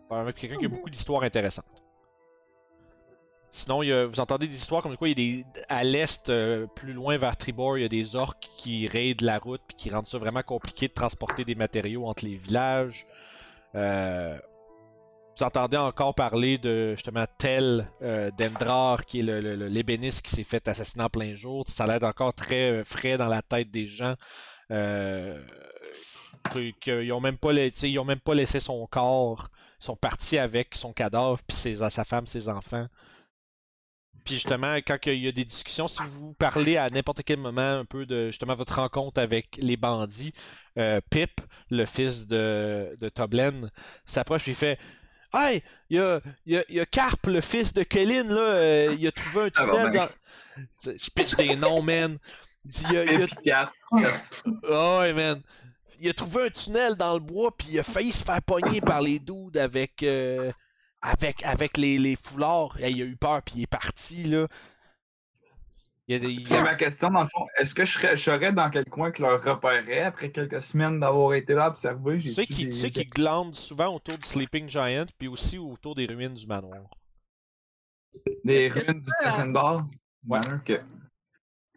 [0.06, 1.66] Apparemment quelqu'un qui a beaucoup d'histoires intéressantes.
[3.52, 5.84] Sinon, il y a- vous entendez des histoires comme quoi il y a des à
[5.84, 9.62] l'est, euh, plus loin vers Tribord, il y a des orques qui raident la route
[9.68, 13.06] puis qui rendent ça vraiment compliqué de transporter des matériaux entre les villages.
[13.76, 14.38] Euh,
[15.38, 20.32] vous entendez encore parler de justement Tel euh, Dendrar, qui est le- le- l'ébéniste qui
[20.32, 21.66] s'est fait assassiner en plein jour.
[21.68, 24.16] Ça l'air encore très euh, frais dans la tête des gens.
[24.72, 25.38] Euh,
[26.56, 29.50] ils ont même pas laissé son corps.
[29.82, 32.88] Ils sont partis avec son cadavre puis ses- sa femme, ses enfants.
[34.24, 37.80] Puis justement, quand il y a des discussions, si vous parlez à n'importe quel moment
[37.80, 40.32] un peu de justement votre rencontre avec les bandits,
[40.78, 43.70] euh, Pip, le fils de, de Toblen,
[44.06, 44.80] s'approche et fait
[45.34, 48.96] Hey, il y a, y, a, y a Carp, le fils de Kellyn, là, euh,
[48.98, 49.92] il a trouvé un Ah, tunnel ben.
[49.92, 50.10] dans.
[50.86, 52.18] Je pitch des noms, man.
[52.66, 53.72] Il a-.
[54.70, 55.42] Ah ouais, man.
[56.00, 58.82] Il a trouvé un tunnel dans le bois, puis il a failli se faire pogner
[58.82, 60.52] par les dudes avec, euh,
[61.02, 62.76] avec, avec les, les foulards.
[62.80, 64.48] Et il a eu peur, puis il est parti, là.
[66.08, 66.44] Des...
[66.44, 67.46] C'est ma question, dans le fond.
[67.58, 71.34] Est-ce que je serais, je dans quel coin que leur repérerait après quelques semaines d'avoir
[71.34, 72.18] été là observé?
[72.18, 76.46] Tu sais qui, glandent souvent autour du Sleeping Giant, puis aussi autour des ruines du
[76.46, 76.90] manoir.
[78.44, 79.86] Des ruines du je peux, Tassenbar?
[80.28, 80.40] Ouais.
[80.54, 80.82] ok.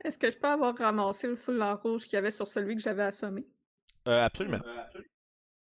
[0.05, 2.83] Est-ce que je peux avoir ramassé le foulard rouge qu'il y avait sur celui que
[2.83, 3.47] j'avais assommé?
[4.09, 4.59] Euh, absolument.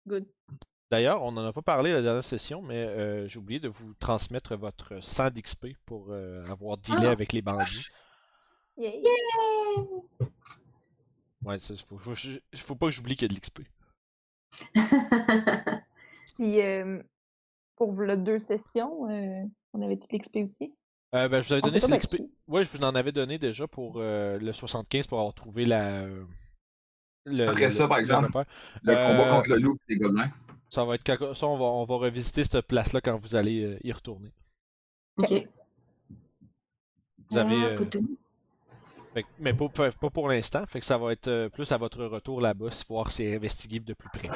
[0.06, 0.26] Good.
[0.90, 3.92] D'ailleurs, on n'en a pas parlé la dernière session, mais euh, j'ai oublié de vous
[3.94, 7.10] transmettre votre 100 d'XP pour euh, avoir dealé Ah.
[7.10, 7.88] avec les bandits.
[8.78, 9.02] Yay.
[11.44, 12.14] Ouais, ça, faut, faut,
[12.56, 13.60] faut pas que j'oublie qu'il y a de l'XP.
[16.34, 17.02] Puis, euh,
[17.76, 20.74] pour le deux sessions, euh, on avait-tu de l'XP aussi?
[21.14, 22.16] Euh, ben, je vous avais On donné l'XP.
[22.48, 26.06] Ouais, je vous en avais donné déjà pour euh, le 75 pour avoir trouvé la.
[27.24, 28.44] le- Après le- ça, par le exemple.
[28.82, 30.30] Le combat contre le loup et les gobelins.
[30.68, 33.64] Ça va être quelque- ça, on va, on va revisiter cette place-là quand vous allez
[33.64, 34.32] euh, y retourner.
[35.18, 35.48] ok.
[37.30, 37.76] Vous avez, Ah, euh.
[39.22, 42.40] Que- mais pas, pour l'instant, fait que ça va être euh, plus à votre retour
[42.40, 44.30] là-bas, voir si c'est investigué de plus près.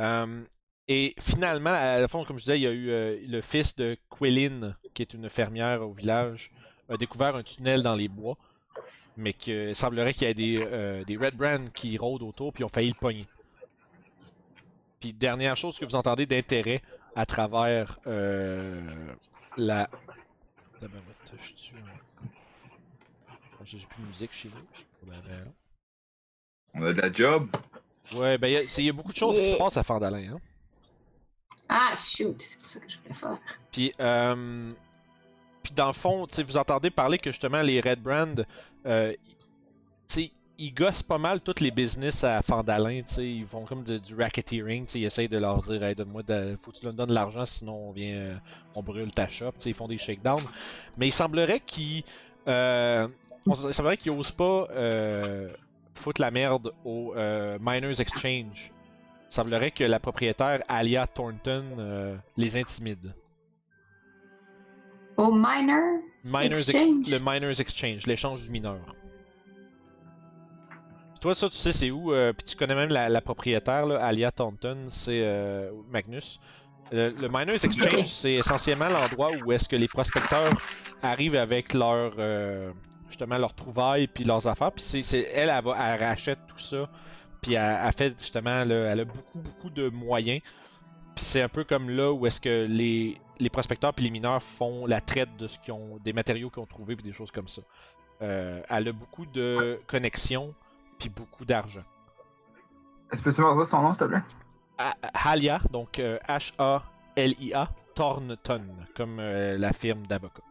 [0.00, 0.44] Euh,
[0.88, 3.74] et finalement, à la fin, comme je disais, il y a eu euh, le fils
[3.76, 6.50] de Quillin, qui est une fermière au village,
[6.88, 8.36] a découvert un tunnel dans les bois,
[9.16, 12.68] mais qu'il semblerait qu'il y ait des, des Red Brand qui rôdent autour, puis ont
[12.68, 13.26] failli le pogner.
[15.00, 16.80] Puis dernière chose que vous entendez d'intérêt
[17.16, 18.80] à travers euh,
[19.56, 19.88] la...
[23.78, 25.08] J'ai plus de musique chez nous.
[25.10, 25.52] Ben, ben.
[26.74, 27.48] On a de la job.
[28.14, 29.76] Ouais, ben il y, a- c'est- il y a beaucoup de choses qui se passent
[29.76, 30.34] à Fandalin.
[30.34, 30.40] Hein?
[31.68, 33.38] Ah, shoot, c'est pour ça que je voulais faire.
[33.70, 34.72] Puis, euh,
[35.62, 38.46] puis dans le fond, tu sais, vous entendez parler que justement les Red Brand,
[38.86, 39.12] euh,
[40.08, 43.64] tu sais, ils gossent pas mal toutes les business à Fandalin, tu sais, ils font
[43.64, 46.72] comme du, du racketeering, tu sais, ils essayent de leur dire, hey, donne-moi, de, faut
[46.72, 48.34] que tu leur donnes de l'argent, sinon on vient, euh,
[48.74, 50.44] on brûle ta shop, tu sais, ils font des shakedowns.
[50.98, 52.02] Mais il semblerait qu'ils,
[52.48, 53.08] euh,
[53.46, 55.52] on- semblerait qu'ils osent pas euh,
[55.94, 58.72] foutre la merde au euh, Miners Exchange.
[59.30, 63.14] Il semblerait que la propriétaire Alia Thornton euh, les intimide.
[65.16, 65.32] Au
[66.24, 67.10] Miners Ex- exchange?
[67.10, 68.80] le Miners Exchange, l'échange du mineur.
[71.20, 74.32] Toi, ça, tu sais c'est où, puis tu connais même la, la propriétaire, là, Alia
[74.32, 75.22] Thornton, c'est
[75.90, 76.40] Magnus.
[76.90, 80.52] Le, le Miners Exchange, c'est essentiellement l'endroit où est-ce que les prospecteurs
[81.02, 82.12] arrivent avec leur,
[83.12, 84.72] justement, leurs trouvailles puis leurs affaires.
[84.72, 86.88] Puis c'est, c'est- elle, elle, va, elle rachète tout ça,
[87.40, 90.40] puis elle, elle fait justement, elle a beaucoup, beaucoup de moyens.
[91.14, 94.42] Puis c'est un peu comme là où est-ce que les, les prospecteurs puis les mineurs
[94.42, 97.30] font la traite de ce qu'ils ont, des matériaux qu'ils ont trouvés puis des choses
[97.30, 97.62] comme ça.
[98.22, 100.54] Euh, elle a beaucoup de connexions
[100.98, 101.82] puis beaucoup d'argent.
[103.12, 104.22] Est-ce que tu peux me son nom, s'il te plaît?
[104.78, 108.64] A- Halia, donc euh, H-A-L-I-A, Thornton,
[108.96, 110.42] comme euh, la firme d'avocats.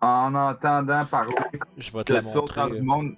[0.00, 1.34] En entendant parler
[1.76, 2.70] Je vais te la montrer.
[2.70, 2.82] du euh.
[2.82, 3.14] monde,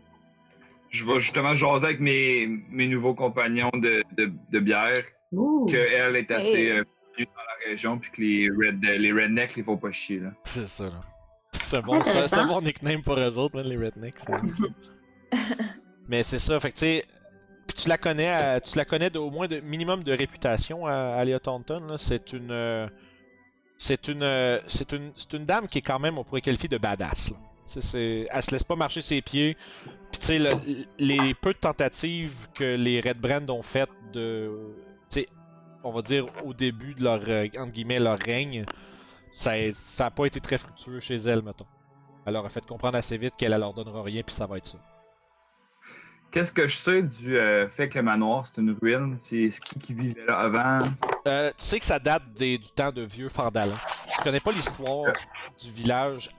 [0.91, 5.05] je vais justement jaser avec mes, mes nouveaux compagnons de, de, de bière,
[5.69, 6.71] qu'elle est assez Hey.
[6.71, 10.21] euh, connue dans la région, puis que les, red, les rednecks, les font pas chier.
[10.21, 10.31] Là.
[10.45, 11.01] C'est ça, là.
[11.63, 14.17] C'est un, bon, c'est- c'est un bon nickname pour eux autres, man, les rednecks.
[16.09, 17.05] Mais c'est ça, fait que tu sais.
[17.67, 20.87] Puis tu la connais, à- tu la connais de, au moins de minimum de réputation
[20.87, 21.81] à Alia Thornton.
[21.89, 21.99] là.
[21.99, 22.89] C'est une, euh,
[23.83, 26.69] c'est une, euh, c'est une, c'est une dame qui est quand même, on pourrait qualifier
[26.69, 27.31] de badass.
[27.31, 27.37] Là.
[27.67, 29.57] C'est, elle se laisse pas marcher ses pieds.
[30.13, 34.51] Puis tu sais, le- les peu de tentatives que les Red Brand ont faites de,
[35.11, 35.27] tu sais,
[35.83, 38.67] on va dire au début de leur, euh, entre guillemets, leur règne,
[39.33, 41.67] ça, ça a pas été très fructueux chez elle, mettons.
[42.27, 44.59] Elle leur a fait comprendre assez vite qu'elle elle leur donnera rien, puis ça va
[44.59, 44.79] être ça.
[46.31, 49.17] Qu'est-ce que je sais du euh, fait que le manoir, c'est une ruine?
[49.17, 50.91] C'est ce qui, qui vivait là avant?
[51.27, 53.75] Euh, tu sais que ça date des- du temps de vieux Fandalin.
[54.15, 55.13] Tu connais pas l'histoire
[55.61, 56.31] du village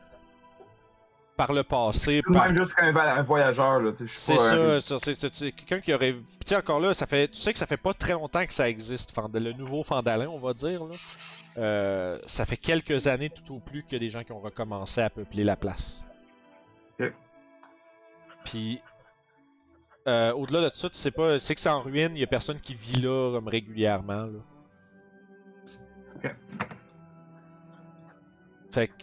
[1.38, 2.22] par le passé.
[2.26, 3.92] C'est par- même juste un, voyageur, là.
[3.92, 6.16] je suis C'est ça, euh, ça, c'est c'est- c'est quelqu'un qui aurait.
[6.46, 7.28] Tu encore là, ça fait.
[7.28, 10.38] Tu sais que ça fait pas très longtemps que ça existe, le nouveau Fandalin, on
[10.40, 10.84] va dire.
[10.84, 10.96] Là.
[11.58, 14.40] Euh, ça fait quelques années tout au plus qu'il y a des gens qui ont
[14.40, 16.04] recommencé à peupler la place.
[17.00, 17.12] Ok.
[18.46, 18.82] Puis.
[20.08, 21.34] euh, Au-delà de ça, tu sais pas.
[21.34, 24.24] Tu sais que c'est en ruine, il y a personne qui vit là comme régulièrement.
[24.24, 24.40] Là.
[28.72, 28.94] Fait que,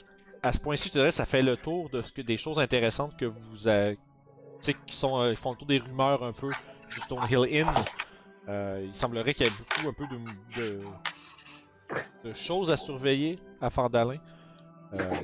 [0.42, 2.58] à ce point-ci, je te dirais, ça fait le tour de ce que des choses
[2.58, 3.98] intéressantes que vous avez.
[4.62, 7.68] Tu qui sont, euh, font le tour des rumeurs un peu du Stonehill Inn.
[8.48, 10.06] Euh, il semblerait qu'il y ait beaucoup un peu
[12.24, 14.18] de, choses à surveiller à Fandalin.
[14.94, 15.14] Euh,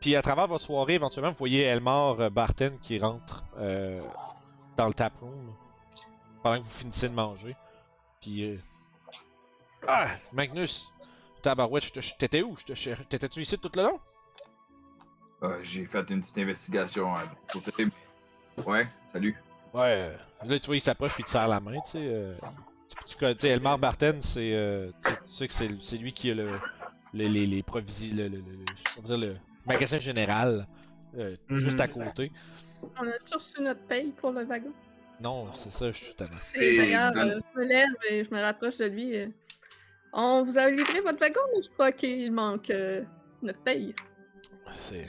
[0.00, 3.44] puis à travers votre soirée, éventuellement, vous voyez Elmar euh, Barton qui rentre
[4.76, 5.54] dans le taproom
[6.42, 7.54] pendant que vous finissez de manger.
[8.20, 8.58] Puis
[9.86, 10.92] ah, Magnus,
[11.46, 12.56] tabarouette, t'étais où?
[12.56, 14.00] Je te cher- T'étais-tu ici tout le long?
[15.42, 17.86] Ah, J'ai fait une petite investigation à côté.
[18.66, 19.36] Ouais, salut.
[19.72, 19.82] Ouais.
[20.10, 21.98] euh, Là, tu vois, il s'approche puis il te serre la main, tu sais.
[22.02, 22.34] euh,
[23.04, 24.54] tu- sais, Elmar Barton, c'est.
[24.54, 26.46] euh, tu sais- tu sais que c'est c'est lui qui a le.
[27.14, 28.64] le- les, les le, le, le- le-
[28.98, 30.66] on va dire le magasin général
[31.16, 31.56] euh, Mhm.
[31.56, 32.32] juste à côté.
[32.98, 34.72] On a tous reçu notre paye pour le wagon.
[35.20, 37.12] Non, c'est ça, je suis tellement.
[37.12, 39.16] Dans- euh, je me lève et je me rapproche de lui.
[39.16, 39.28] euh,
[40.12, 43.02] On vous a livré votre wagon, mais je crois qu'il manque euh,
[43.42, 43.94] notre paye?
[44.70, 45.08] C'est.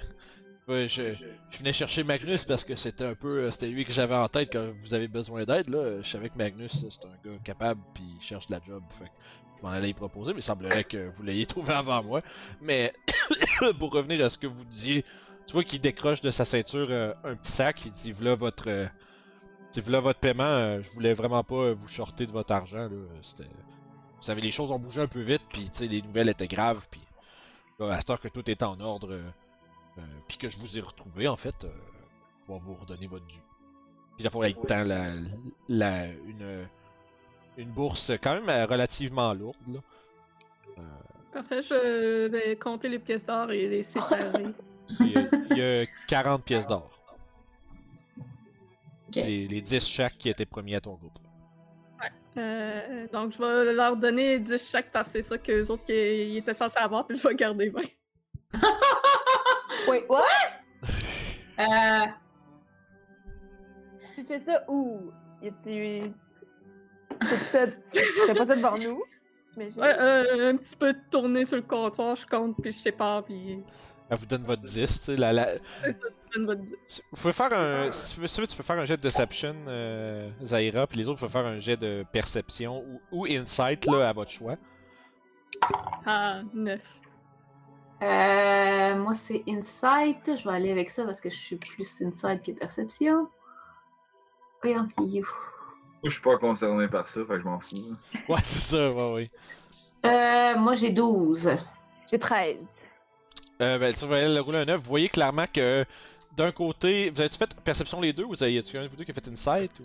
[0.70, 1.14] Je,
[1.60, 3.38] venais chercher Magnus parce que c'était un peu.
[3.46, 6.02] euh, C'était lui que j'avais en tête quand vous avez besoin d'aide, là.
[6.02, 8.84] Je savais que Magnus, c'est un gars capable puis il cherche de la job.
[8.92, 9.12] Fait que
[9.58, 12.22] je m'en allais y proposer, mais il semblerait que vous l'ayez trouvé avant moi.
[12.62, 12.94] Mais
[13.80, 15.04] pour revenir à ce que vous disiez,
[15.46, 18.70] tu vois qu'il décroche de sa ceinture euh, un petit sac, il dit voilà votre.
[18.70, 18.88] euh,
[19.86, 22.90] voilà votre paiement, je voulais vraiment pas vous shorter de votre argent, là.
[23.22, 23.50] C'était.
[24.18, 26.48] Vous savez, les choses ont bougé un peu vite, puis tu sais, les nouvelles étaient
[26.48, 27.02] graves, puis
[27.80, 29.30] là, à cette heure que tout est en ordre, euh,
[30.00, 31.70] euh, puis que je vous ai retrouvé, en fait, euh,
[32.48, 33.38] je vais vous redonner votre dû.
[34.16, 35.08] Puis la fois, la,
[35.70, 36.68] la, une,
[37.58, 39.80] une bourse quand même euh, relativement lourde, là.
[40.80, 40.82] Euh,
[41.34, 44.46] Parfait, je vais compter les pièces d'or et les séparer.
[45.00, 46.90] il, y a, il y a 40 pièces d'or.
[49.14, 51.18] Les, les 10 chaque qui étaient promis à ton groupe.
[52.38, 55.94] Euh, donc, je vais leur donner 10 chaque parce que c'est ça qu'eux autres qui
[55.94, 57.82] ils étaient censés avoir, puis je vais garder 20.
[59.90, 60.24] Wait, what?
[61.60, 62.06] Euh,
[64.16, 65.12] Tu fais ça où?
[65.42, 66.12] Y a-tu.
[67.22, 69.02] Tu ça- tu fais pas ça devant nous?
[69.82, 73.64] Ouais, euh, un petit peu tourné sur le comptoir, je compte, puis je sépare, puis.
[74.10, 75.16] Elle vous donne votre 10, tu sais.
[75.18, 75.48] La, la...
[75.82, 75.98] C'est ça,
[76.32, 76.76] je donne votre 10.
[76.96, 77.92] tu- Vous pouvez faire un.
[77.92, 80.88] Si tu veux, si tu veux, tu peux faire un jet de Deception, euh, Zaira,
[80.88, 84.32] puis les autres, pouvez faire un jet de Perception ou, ou Insight, là, à votre
[84.32, 84.56] choix.
[86.06, 86.80] Ah, 9.
[88.04, 90.38] Euh, moi, c'est Insight.
[90.38, 93.28] Je vais aller avec ça parce que je suis plus Insight que Perception.
[94.62, 94.88] Voyons.
[94.98, 95.22] Moi,
[96.04, 97.76] je suis pas concerné par ça, fait que je m'en fous.
[98.30, 99.32] Ouais, c'est ça, ouais, ouais.
[100.06, 101.52] Euh, moi, j'ai 12.
[102.10, 102.58] J'ai 13.
[103.62, 104.82] Euh, ben, tu vas aller rouler un 9.
[104.82, 105.86] Vous voyez clairement que
[106.36, 108.88] d'un côté, vous avez-tu fait perception les deux ou vous avez- y a-tu un de
[108.88, 109.84] vous deux qui a fait insight ou...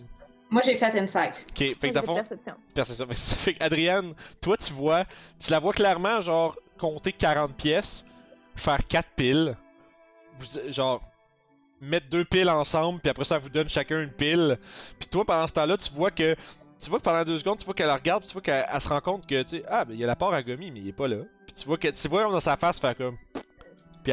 [0.51, 1.47] Moi, j'ai fait Insight.
[1.49, 2.55] Ok, fait Moi, que le fond, perception.
[2.75, 3.07] perception.
[3.11, 5.07] Fait que Adrienne, toi tu vois,
[5.41, 8.05] tu la vois clairement genre compter 40 pièces,
[8.55, 9.57] faire 4 piles,
[10.39, 11.01] vous, genre
[11.81, 14.59] mettre deux piles ensemble, puis après ça elle vous donne chacun une pile.
[14.99, 16.37] Puis toi pendant ce temps-là, tu vois que
[16.79, 18.67] tu vois que pendant deux secondes, tu vois qu'elle la regarde, puis tu vois qu'elle
[18.71, 20.43] elle se rend compte que tu sais ah ben il y a la part à
[20.43, 21.17] Gomi mais il est pas là.
[21.47, 23.17] Puis tu vois que tu vois dans sa face faire comme
[24.03, 24.13] puis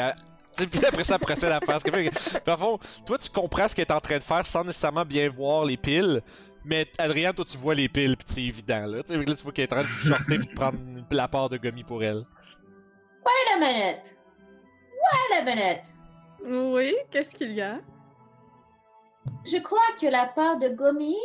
[0.69, 2.41] puis après ça, procède à faire ce qu'elle fait.
[2.43, 5.29] Puis, fond, toi, tu comprends ce qu'elle est en train de faire sans nécessairement bien
[5.29, 6.21] voir les piles.
[6.65, 9.03] Mais Adrien, toi, tu vois les piles, pis c'est évident, là.
[9.03, 10.77] Tu sais, là, tu vois qu'elle est en train de shorter pis de prendre
[11.11, 12.25] la part de Gummy pour elle.
[13.25, 14.17] Wait a minute!
[14.91, 15.93] Wait a minute!
[16.45, 17.79] Oui, qu'est-ce qu'il y a?
[19.45, 21.17] Je crois que la part de Gomi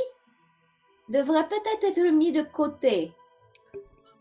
[1.08, 3.12] devrait peut-être être mise de côté.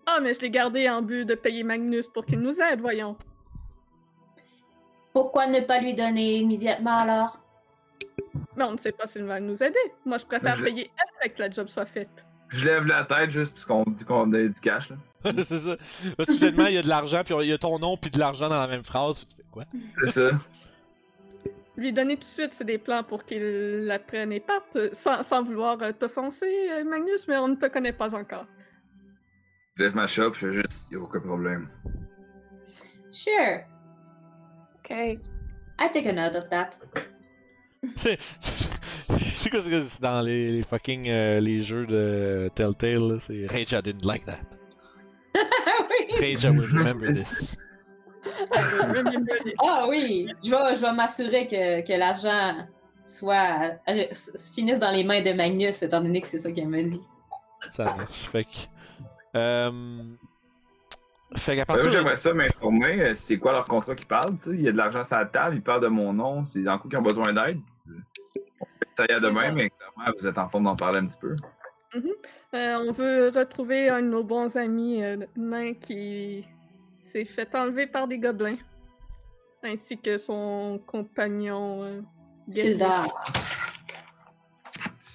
[0.06, 3.15] Ah, mais je l'ai gardé en but de payer Magnus pour qu'il nous aide, voyons.
[5.13, 7.39] Pourquoi ne pas lui donner immédiatement alors?
[8.58, 9.78] Mais on ne sait pas s'il va nous aider.
[10.06, 12.26] Moi, je préfère Je- payer après que la job soit faite.
[12.49, 14.89] Je lève la tête juste parce qu'on dit qu'on a du cash.
[14.91, 14.95] Là.
[15.47, 15.76] c'est ça.
[16.19, 18.19] Là, soudainement, il y a de l'argent, pis il y a ton nom, pis de
[18.19, 19.19] l'argent dans la même phrase.
[19.19, 19.63] Pis tu fais quoi?
[19.99, 20.32] C'est ça.
[21.76, 23.41] Lui donner tout de suite, c'est des plans pour qu'il
[23.88, 27.65] la prenne et parte, sans, sans vouloir euh, t'offenser, euh, Magnus, mais on ne te
[27.65, 28.45] connaît pas encore.
[29.76, 31.67] Je lève ma shop, je fais juste, y a aucun problème.
[33.10, 33.62] Sure,
[34.84, 35.19] Ok.
[35.80, 36.72] I take a note of that.
[37.96, 43.19] C'est quoi que c'est dans les, les fucking euh, les jeux de Telltale?
[43.19, 44.39] C'est Rage, I didn't like that.
[45.36, 46.15] oui!
[46.19, 47.56] Rage, I will remember this.
[49.63, 50.28] Ah oui!
[50.43, 52.67] Je vais, je vais m'assurer que, que l'argent
[53.04, 54.06] soit euh,
[54.56, 57.02] finisse dans les mains de Magnus, étant donné que c'est ça qu'elle m'a dit.
[57.74, 58.30] Ça marche.
[58.32, 58.50] Fait que.
[59.36, 60.15] Euh...
[61.36, 61.91] Fait qu'à Euh, partir de.
[61.91, 64.50] J'aimerais ça m'informer, euh, c'est quoi leur contrat qui parle, tu sais.
[64.52, 66.78] Il y a de l'argent sur la table, ils parlent de mon nom, c'est en
[66.78, 67.60] coup qu'ils ont besoin d'aide.
[68.96, 71.17] Ça y est à demain, mais clairement, vous êtes en forme d'en parler un petit
[71.19, 71.36] peu.
[71.96, 76.46] Euh, on veut retrouver un de nos bons amis euh, nains qui
[77.02, 78.58] s'est fait enlever par des gobelins.
[79.63, 81.84] Ainsi que son compagnon.
[81.84, 82.02] euh.
[82.50, 83.06] Sildar.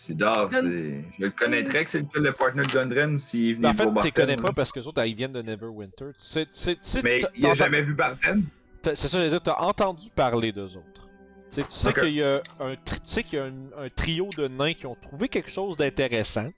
[0.08, 0.62] Sidar, c'est.
[0.62, 4.10] Je le connaîtrais que c'est le partner de Gundren s'il Ben, en fait, tu les
[4.12, 6.06] connais pas parce que les autres, ils viennent de Neverwinter.
[6.06, 8.42] Tu sais, tu sais, tu sais, Mais t'as- il a jamais vu Barton.
[8.82, 11.08] t'as- C'est ça, je veux dire, t'as entendu parler d'eux autres.
[11.50, 12.00] Tu sais, tu sais Ok.
[12.00, 14.74] qu'il y a, un, tri- tu sais qu'il y a un, un trio de nains
[14.74, 16.50] qui ont trouvé quelque chose d'intéressant.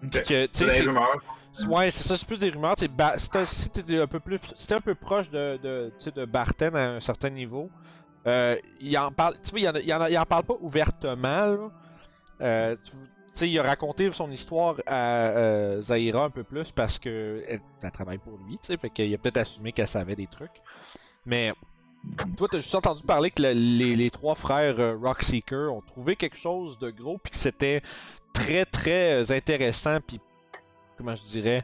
[0.00, 0.22] Puis Ok.
[0.24, 1.18] que, tu C'est sais, des c'est- rumeurs.
[1.68, 2.74] Ouais, c'est ça, c'est plus des rumeurs.
[2.78, 3.30] c'est Ba- si
[3.98, 7.00] un peu plus, c'était un peu proche de, de, tu sais, de Barton à un
[7.00, 7.70] certain niveau.
[8.26, 10.56] Euh, il en parle, tu vois, il en, il en, a- il en parle pas
[10.60, 11.46] ouvertement.
[11.46, 11.70] Là.
[12.40, 12.76] Euh,
[13.34, 17.60] tu il a raconté son histoire à euh, Zaira un peu plus parce que elle,
[17.82, 20.62] elle travaille pour lui, tu sais, fait qu'il a peut-être assumé qu'elle savait des trucs.
[21.26, 21.52] Mais
[22.38, 26.16] toi, t'as juste entendu parler que le- les, les trois frères euh, Rockseeker ont trouvé
[26.16, 27.82] quelque chose de gros puis que c'était
[28.32, 30.18] très très intéressant puis
[30.96, 31.62] comment je dirais?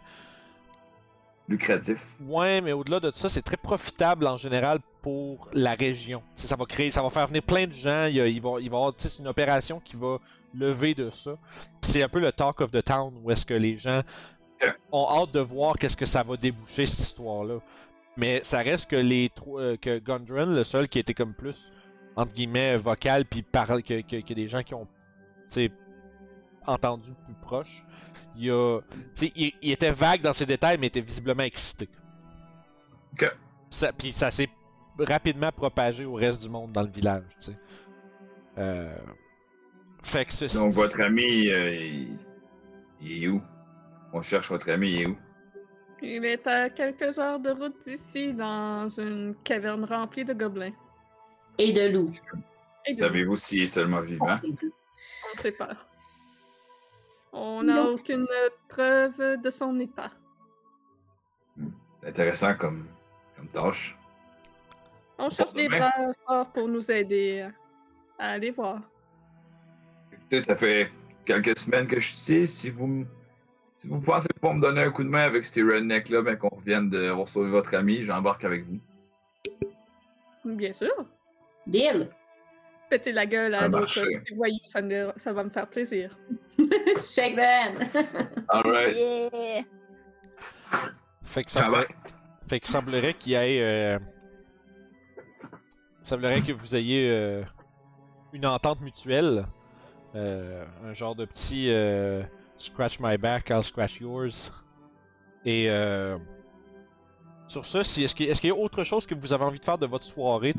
[1.49, 2.07] Lucratif.
[2.21, 6.23] Ouais, mais au-delà de ça, c'est très profitable en général pour la région.
[6.35, 8.07] Ça va créer, ça va faire venir plein de gens.
[8.07, 9.97] Il, y a- il va, il va y avoir, tu sais, c'est une opération qui
[9.97, 10.19] va
[10.55, 11.37] lever de ça.
[11.83, 14.03] C'est un peu le talk of the town où est-ce que les gens
[14.93, 17.59] ont hâte de voir qu'est-ce que ça va déboucher cette histoire-là.
[18.17, 21.73] Mais ça reste que les trois, euh, que Gundren, le seul qui était comme plus
[22.15, 24.87] entre guillemets vocal, puis parle que, que, que des gens qui ont,
[26.67, 27.85] entendu plus proche.
[28.37, 28.81] Il, a,
[29.21, 31.89] il, il était vague dans ses détails, mais était visiblement excité.
[33.15, 33.35] Ok.
[33.71, 34.49] Ça, puis ça s'est
[34.99, 37.59] rapidement propagé au reste du monde dans le village, tu sais.
[38.59, 38.97] Euh...
[40.03, 40.57] Fait que ceci...
[40.57, 42.19] Donc, votre ami, euh, il...
[43.01, 43.41] il est où?
[44.13, 45.17] On cherche votre ami, il est où?
[46.03, 50.73] Il est à quelques heures de route d'ici, dans une caverne remplie de gobelins.
[51.59, 52.11] Et de loup.
[52.85, 54.37] Et de- Savez-vous s'il est seulement vivant?
[54.45, 55.77] On sait pas.
[57.33, 58.27] On n'a aucune
[58.69, 60.11] preuve de son état.
[62.01, 62.89] C'est intéressant comme,
[63.37, 63.97] comme tâche.
[65.19, 65.93] On cherche des bras
[66.27, 67.47] forts pour nous aider
[68.19, 68.81] à aller voir.
[70.13, 70.91] Écoutez, ça fait
[71.25, 72.47] quelques semaines que je suis ici.
[72.47, 73.07] Si vous, m-
[73.73, 76.49] si vous pensez pouvoir me donner un coup de main avec ces rednecks-là, ben qu'on
[76.57, 78.79] revienne de sauver votre ami, j'embarque avec vous.
[80.45, 80.93] Bien sûr.
[81.67, 82.09] Deal.
[82.91, 84.05] Péter la gueule à Un d'autres
[84.35, 86.19] voyous, ça, me- ça va me faire plaisir.
[87.03, 88.05] Shake the hand.
[88.49, 88.97] Alright.
[88.97, 89.63] Yeah!
[91.25, 91.71] Fait que ça.
[92.49, 93.63] Fait qu'il semblerait qu'il y ait.
[93.63, 93.99] Euh...
[96.13, 97.43] semblerait que vous ayez euh,
[98.35, 99.47] une entente mutuelle.
[100.15, 102.23] Euh, un genre de petit euh,
[102.59, 104.53] scratch my back, I'll scratch yours.
[105.47, 105.69] Et
[107.49, 109.79] sur ça, si, est-ce qu'il y a autre chose que vous avez envie de faire
[109.79, 110.53] de votre soirée?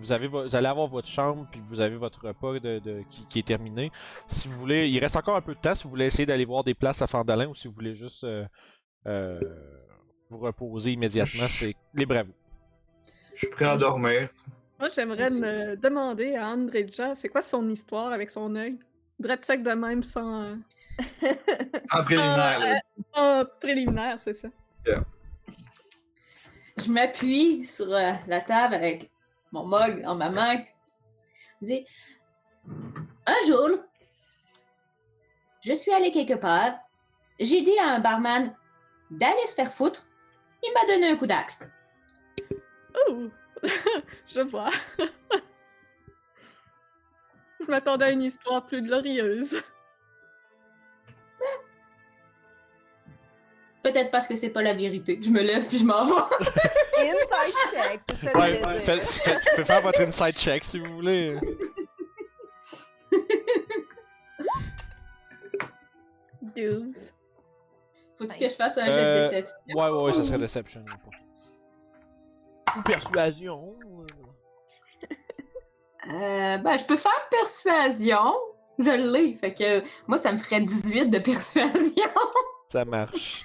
[0.00, 3.26] Vous, avez, vous allez avoir votre chambre, puis vous avez votre repas de, de- qui,
[3.26, 3.90] qui est terminé.
[4.28, 6.44] Si vous voulez, il reste encore un peu de temps si vous voulez essayer d'aller
[6.44, 8.24] voir des places à Fandalin ou si vous voulez juste
[9.04, 12.34] vous reposer immédiatement, c'est libre à vous.
[13.34, 14.28] Je suis prêt à dormir.
[14.80, 18.78] Moi, j'aimerais me demander à Andreja, c'est quoi son histoire avec son œil?
[19.18, 20.56] Drette sec de même sans, euh,
[21.92, 22.58] En préliminaire.
[22.60, 22.80] là.
[23.14, 24.48] sans préliminaire, c'est ça.
[26.78, 29.10] Je m'appuie sur euh, la table avec
[29.52, 30.64] mon mug dans ma main.
[31.60, 31.86] Je dis
[33.26, 33.80] Un jour,
[35.60, 36.72] je suis allé quelque part.
[37.38, 38.54] J'ai dit à un barman
[39.10, 40.06] d'aller se faire foutre.
[40.62, 41.62] Il m'a donné un coup d'axe.
[43.08, 43.28] Oh!
[44.28, 44.70] Je vois.
[47.60, 49.60] Je m'attendais à une histoire plus glorieuse.
[53.82, 55.18] Peut-être parce que c'est pas la vérité.
[55.22, 56.12] Je me lève puis je m'en vais.
[56.98, 59.08] Inside check, c'est ça que Ouais, je voulais fait- dire.
[59.08, 61.38] fait- tu peux faire votre inside check si vous voulez.
[66.56, 67.12] Douze.
[68.16, 69.56] Faut-tu que je fasse un jet Euh, de déception?
[69.74, 70.84] Ouais, ouais, ouais, ça serait Deception.
[72.76, 73.74] Ou Persuasion.
[73.82, 74.06] euh.
[76.08, 78.34] Euh, ben, je peux faire persuasion.
[78.78, 79.34] Je l'ai.
[79.34, 82.10] Fait que moi, ça me ferait 18 de persuasion.
[82.68, 83.42] Ça marche.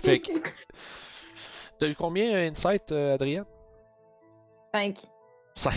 [0.00, 0.32] Fait que.
[1.78, 3.44] T'as eu combien euh, Insight, euh, Adrien
[4.74, 4.96] Cinq.
[5.54, 5.70] Ça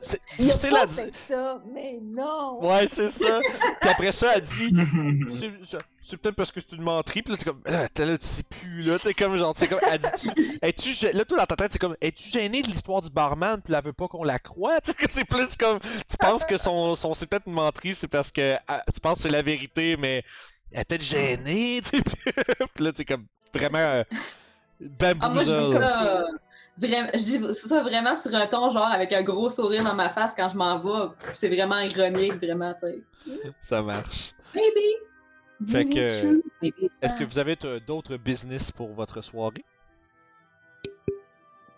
[0.00, 1.04] C'est difficile à dire.
[1.28, 2.58] ça, mais non!
[2.66, 3.40] Ouais, c'est ça.
[3.80, 4.74] Puis après ça, elle dit
[6.02, 8.26] c'est- peut-être parce que c'est une menterie, pis là, t'es comme, là, t'es là, tu
[8.26, 10.30] sais plus, là, t'es comme, genre, c'est comme, elle dit,
[10.62, 13.60] es-tu, gê- là, toi, dans ta tête, c'est comme, es-tu gêné de l'histoire du barman,
[13.62, 16.44] puis elle veut pas qu'on la croie, tu sais, que c'est plus comme, tu penses
[16.44, 19.30] que son, son c'est peut-être une menterie, c'est parce que, ah, tu penses que c'est
[19.30, 20.24] la vérité, mais
[20.72, 22.02] elle est peut-être gênée, tu sais,
[22.74, 24.04] pis là, t'es comme, vraiment, euh,
[25.20, 26.38] Ah, moi, je dis bamboozle.
[26.82, 30.08] Vraiment, je dis ça vraiment sur un ton, genre avec un gros sourire dans ma
[30.08, 31.14] face quand je m'en vais.
[31.32, 33.02] C'est vraiment ironique, vraiment, tu sais.
[33.62, 34.34] Ça marche.
[34.54, 34.98] Maybe.
[35.70, 36.00] Fait que,
[37.00, 39.64] Est-ce que vous avez euh, d'autres business pour votre soirée?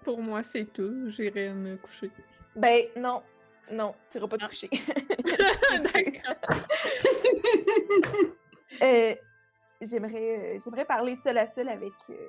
[0.02, 1.10] Pour moi, c'est tout.
[1.10, 2.10] J'irai me coucher.
[2.56, 3.22] Ben, non.
[3.70, 4.48] Non, tu iras pas te Ah.
[4.48, 4.70] coucher.
[5.92, 6.34] D'accord.
[8.82, 9.14] Euh,
[9.80, 12.28] j'aimerais, euh, j'aimerais parler seul à seul avec, euh,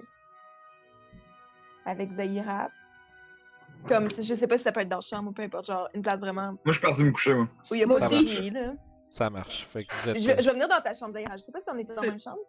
[1.85, 2.69] avec Zahira.
[3.87, 5.87] Comme, je sais pas si ça peut être dans la chambre ou peu importe, genre
[5.93, 7.47] une place vraiment Moi, je suis parti me coucher, moi.
[7.69, 8.49] où il y a Moi pas aussi.
[8.49, 8.73] là.
[9.09, 9.65] Ça marche.
[9.67, 10.19] Fait que vous êtes.
[10.19, 11.37] Je, vais- je vais venir dans ta chambre, Zahira.
[11.37, 12.39] Je sais pas si on est dans la même chambre.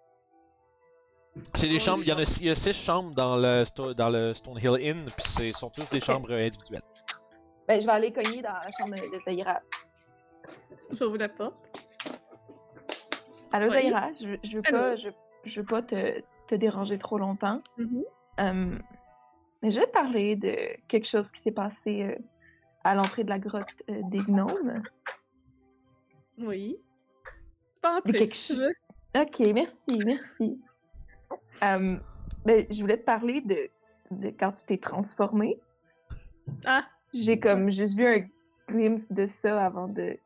[1.55, 3.65] C'est des chambres, il y en a, six- il y a six chambres dans le,
[3.93, 6.81] dans le Stonehill Inn, puis c'est sont tous des chambres euh, individuelles.
[7.69, 9.61] Ben, je vais aller cogner dans la chambre de, de Zahira.
[10.99, 11.55] J'ouvre la porte.
[13.53, 13.71] Allô.
[13.71, 14.79] Zahira, je, je veux Allô?
[14.79, 15.09] pas, je,
[15.45, 17.59] je veux pas te, te déranger trop longtemps.
[17.77, 18.03] Mhm.
[18.41, 18.79] Euh,
[19.63, 20.57] mais je vais te parler de
[20.89, 22.17] quelque chose qui s'est passé euh,
[22.85, 24.83] à l'entrée de la grotte euh, des gnomes.
[26.39, 26.77] Oui.
[27.81, 28.73] Pas De quelque chose.
[29.17, 30.61] Ok, merci, merci.
[31.65, 31.97] Euh,
[32.45, 33.71] ben, je voulais te parler de,
[34.11, 35.59] de quand tu t'es transformé.
[36.65, 38.27] Ah, J'ai comme juste vu un
[38.69, 40.19] glimpse de ça avant de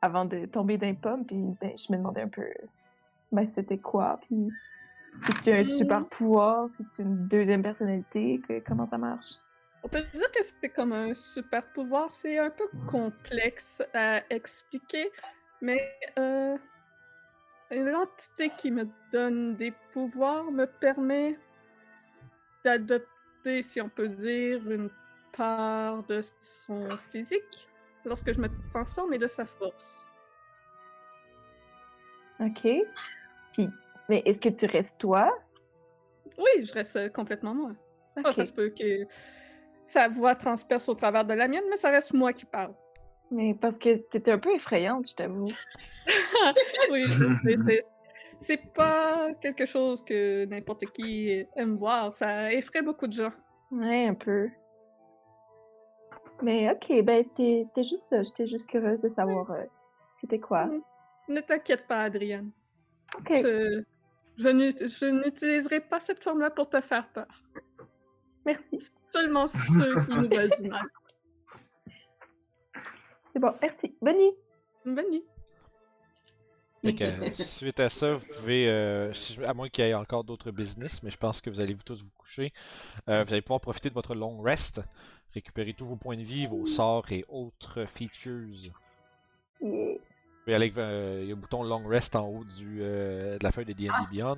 [0.00, 2.46] avant de tomber d'un pomme, puis ben, je me demandais un peu
[3.32, 4.48] ben, c'était quoi, puis
[5.26, 5.64] c'est-tu un Mm.
[5.64, 9.34] super pouvoir, c'est-tu une deuxième personnalité, que, comment ça marche?
[9.84, 12.10] on peut dire que c'est comme un super pouvoir.
[12.10, 15.10] C'est un peu complexe à expliquer,
[15.60, 16.56] mais euh,
[17.70, 21.38] l'entité qui me donne des pouvoirs me permet
[22.64, 24.90] d'adopter, si on peut dire, une
[25.36, 27.68] part de son physique
[28.04, 30.04] lorsque je me transforme et de sa force.
[32.40, 32.66] Ok.
[33.52, 33.70] Puis,
[34.08, 35.36] mais est-ce que tu restes toi?
[36.38, 37.72] Oui, je reste euh, complètement moi.
[38.16, 38.34] Ah, Ok.
[38.34, 39.06] ça se peut que
[39.84, 42.74] sa voix transperce au travers de la mienne, mais ça reste moi qui parle.
[43.30, 45.44] Mais parce que t'étais un peu effrayante, je t'avoue.
[46.90, 47.84] oui, je sais, c'est-
[48.40, 52.14] c'est pas quelque chose que n'importe qui aime voir.
[52.14, 53.32] Ça effraie beaucoup de gens.
[53.70, 54.48] Ouais, un peu.
[56.42, 58.22] Mais ok, ben c'était c'était juste ça.
[58.22, 59.64] J'étais juste curieuse de savoir euh,
[60.20, 60.66] c'était quoi.
[60.66, 60.82] Mhm.
[61.28, 62.50] Ne t'inquiète pas, Adrienne.
[63.18, 63.32] Ok.
[63.42, 63.82] Je,
[64.38, 67.26] je n'ut- je n'utiliserai pas cette forme-là pour te faire peur.
[68.46, 68.78] Merci.
[69.10, 70.86] Seulement ceux qui nous veulent du mal.
[73.32, 73.94] C'est bon, merci.
[74.00, 74.32] Bonne nuit.
[74.86, 75.24] Bonne nuit.
[76.82, 79.12] Fait que, euh, suite à ça, vous pouvez, euh,
[79.44, 81.82] à moins qu'il y ait encore d'autres business, mais je pense que vous allez vous
[81.82, 82.52] tous vous coucher,
[83.08, 84.80] euh, vous allez pouvoir profiter de votre long rest,
[85.34, 88.70] récupérer tous vos points de vie, vos sorts et autres features.
[89.60, 89.87] Yeah.
[90.54, 93.44] Aller avec, euh, il y a le bouton long rest en haut du, euh, de
[93.44, 94.36] la feuille de D&D Beyond.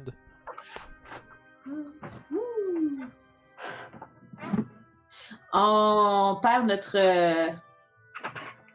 [1.68, 3.06] Ouh.
[5.52, 7.50] On perd notre euh,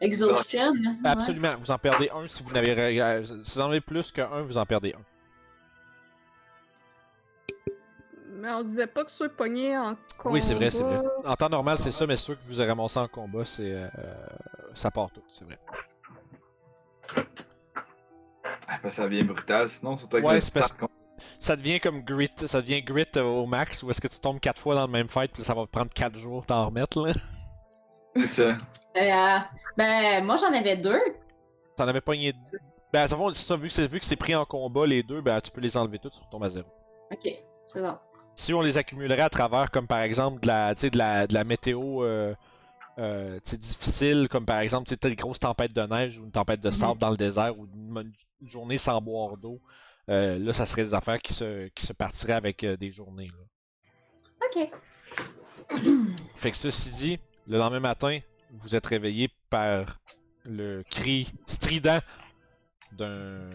[0.01, 0.71] exhaustion.
[0.71, 1.09] ouais.
[1.09, 4.41] Absolument, vous en perdez un si vous n'avez euh, si vous en avez plus qu'un,
[4.41, 5.01] vous en perdez un.
[8.33, 10.33] Mais on disait pas que ceux pognés en combat...
[10.33, 11.01] Oui, c'est vrai, c'est vrai.
[11.23, 13.87] En temps normal, c'est ça, mais ceux que vous avez ramassés en combat, c'est euh,
[14.75, 15.57] ça part tout, c'est vrai.
[17.13, 17.79] Ah,
[18.67, 20.73] parce que ça devient brutal, sinon, surtout avec Ouais, le parce-
[21.39, 24.39] Ça devient comme grit, ça devient grit euh, au max, où est-ce que tu tombes
[24.39, 27.13] 4 fois dans le même fight, puis ça va prendre 4 jours t'en remettre là.
[28.15, 28.57] C'est ça.
[28.97, 29.37] Euh,
[29.77, 31.01] ben, moi, j'en avais deux.
[31.77, 32.33] T'en avais pogné.
[32.93, 35.03] Ben, à fond, c'est ça, vu que c'est vu que c'est pris en combat les
[35.03, 36.67] deux, ben tu peux les enlever tous, tu retombes à zéro.
[37.11, 37.27] Ok,
[37.67, 37.97] c'est bon.
[38.35, 41.43] Si on les accumulerait à travers, comme par exemple de la, de la, de la
[41.43, 42.33] météo euh,
[42.97, 46.99] euh, difficile, comme par exemple une grosse tempête de neige ou une tempête de sable
[46.99, 49.59] dans le désert ou une, journée sans boire d'eau,
[50.09, 53.27] euh, là ça serait des affaires qui se, qui se partiraient avec euh, des journées.
[53.27, 53.45] Là.
[54.45, 54.69] Ok.
[56.35, 58.19] Fait que ceci dit, le lendemain matin,
[58.51, 59.99] vous êtes réveillé par
[60.45, 61.99] le cri strident
[62.93, 63.49] d'un.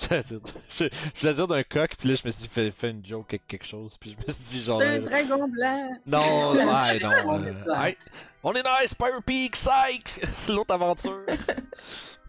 [0.70, 0.88] Je
[1.20, 3.46] voulais dire d'un coq, puis là je me suis dit, fais, fais une joke avec
[3.46, 4.80] quelque chose, puis je me suis dit genre.
[4.80, 5.90] C'est un euh, dragon blanc.
[6.06, 7.10] Non, ouais, non.
[7.26, 7.88] On euh, est pas.
[7.88, 7.96] hey,
[8.42, 10.20] on est dans Spire Peak, Sykes!
[10.36, 11.20] C'est l'autre aventure.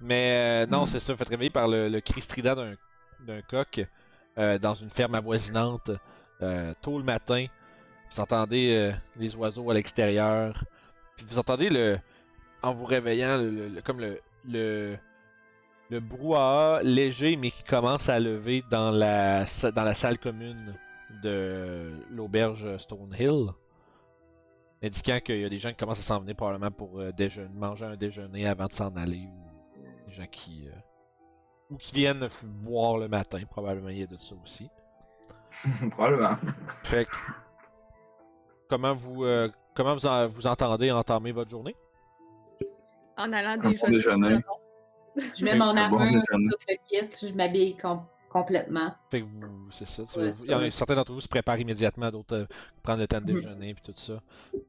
[0.01, 2.73] Mais euh, non, c'est ça, faites réveiller par le, le cri strident d'un,
[3.19, 3.85] d'un coq
[4.37, 5.91] euh, dans une ferme avoisinante
[6.41, 7.45] euh, tôt le matin.
[8.11, 10.65] Vous entendez euh, les oiseaux à l'extérieur.
[11.15, 11.97] Puis vous entendez le.
[12.63, 14.97] En vous réveillant, le, le- le- comme le.
[15.91, 19.43] Le brouhaha léger mais qui commence à lever dans la,
[19.75, 20.73] dans la salle commune
[21.21, 23.49] de l'auberge Stonehill
[24.81, 27.53] indiquant qu'il y a des gens qui commencent à s'en venir probablement pour euh, déjeuner,
[27.53, 30.71] manger un déjeuner avant de s'en aller ou des gens qui euh,
[31.69, 32.25] ou qui viennent
[32.63, 34.69] boire le matin probablement il y a de ça aussi.
[35.91, 36.37] Probablement.
[36.83, 37.15] Fait que,
[38.69, 41.75] comment vous euh, comment vous, en- vous entendez entamer votre journée?
[43.17, 44.39] En allant déjeuner.
[45.35, 48.93] Je mets mon armure, tout le kit, je m'habille com- complètement.
[49.09, 50.03] Fait que vous c'est ça.
[50.45, 52.45] il y en a certains d'entre vous se préparent immédiatement, d'autres euh,
[52.81, 53.35] prennent le temps de Mhm.
[53.35, 54.21] déjeuner puis tout ça.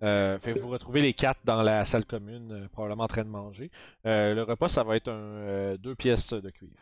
[0.03, 3.25] Euh, fait que vous retrouvez les quatre dans la salle commune, euh, probablement en train
[3.25, 3.71] de manger.
[4.07, 6.75] Euh, le repas ça va être un euh, deux pièces de cuivre.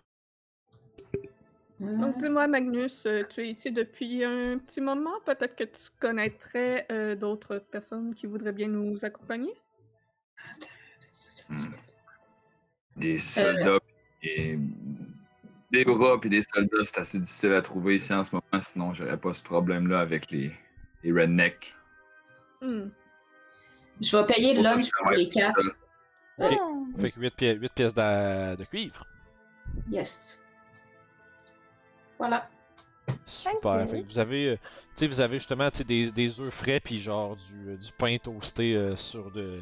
[1.80, 5.18] Donc dis-moi Magnus, tu es ici depuis un petit moment.
[5.24, 9.52] Peut-être que tu connaîtrais euh, d'autres personnes qui voudraient bien nous accompagner?
[12.96, 13.78] Des soldats
[14.22, 14.58] et
[15.70, 18.92] des bras puis des soldats, c'est assez difficile à trouver ici en ce moment, sinon
[18.92, 20.52] j'aurais pas ce problème-là avec les,
[21.02, 21.74] les rednecks.
[22.60, 22.88] Hmm.
[24.00, 25.68] Je vais payer le lunch pour les quatre.
[26.38, 26.52] Ok.
[26.52, 27.00] Ah.
[27.00, 29.06] Fait que 8, pièces, pièces de, de cuivre.
[29.90, 30.42] Yes.
[32.18, 32.48] Voilà.
[33.24, 33.88] Super.
[33.88, 34.60] Fait que vous avez, euh, tu
[34.96, 38.74] sais, vous avez justement des, des œufs frais puis genre du, euh, du pain toasté
[38.74, 39.60] euh, sur de,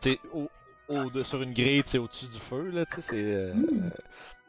[0.00, 0.48] tu sais, au,
[0.88, 3.66] au- de- sur une grille, tu au-dessus du feu là, tu sais, c'est, euh, Mm.
[3.84, 3.90] euh,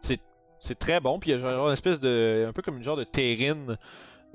[0.01, 0.19] c'est,
[0.59, 1.19] c'est très bon.
[1.19, 3.77] Puis il y a genre une espèce de, un peu comme une genre de terrine,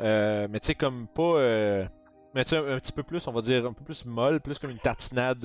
[0.01, 1.87] euh, mais tu sais comme pas, euh,
[2.35, 4.41] mais tu sais un, un petit peu plus, on va dire un peu plus molle,
[4.41, 5.45] plus comme une tartinade.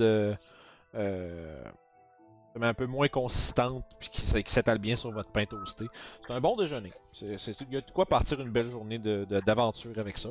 [2.58, 5.86] mais un peu moins consistante puis qui, s'étale bien sur votre pain toasté.
[6.26, 6.92] C'est un bon déjeuner.
[7.12, 10.18] C'est, c'est- il y a de quoi partir une belle journée de, de- d'aventure avec
[10.18, 10.30] ça.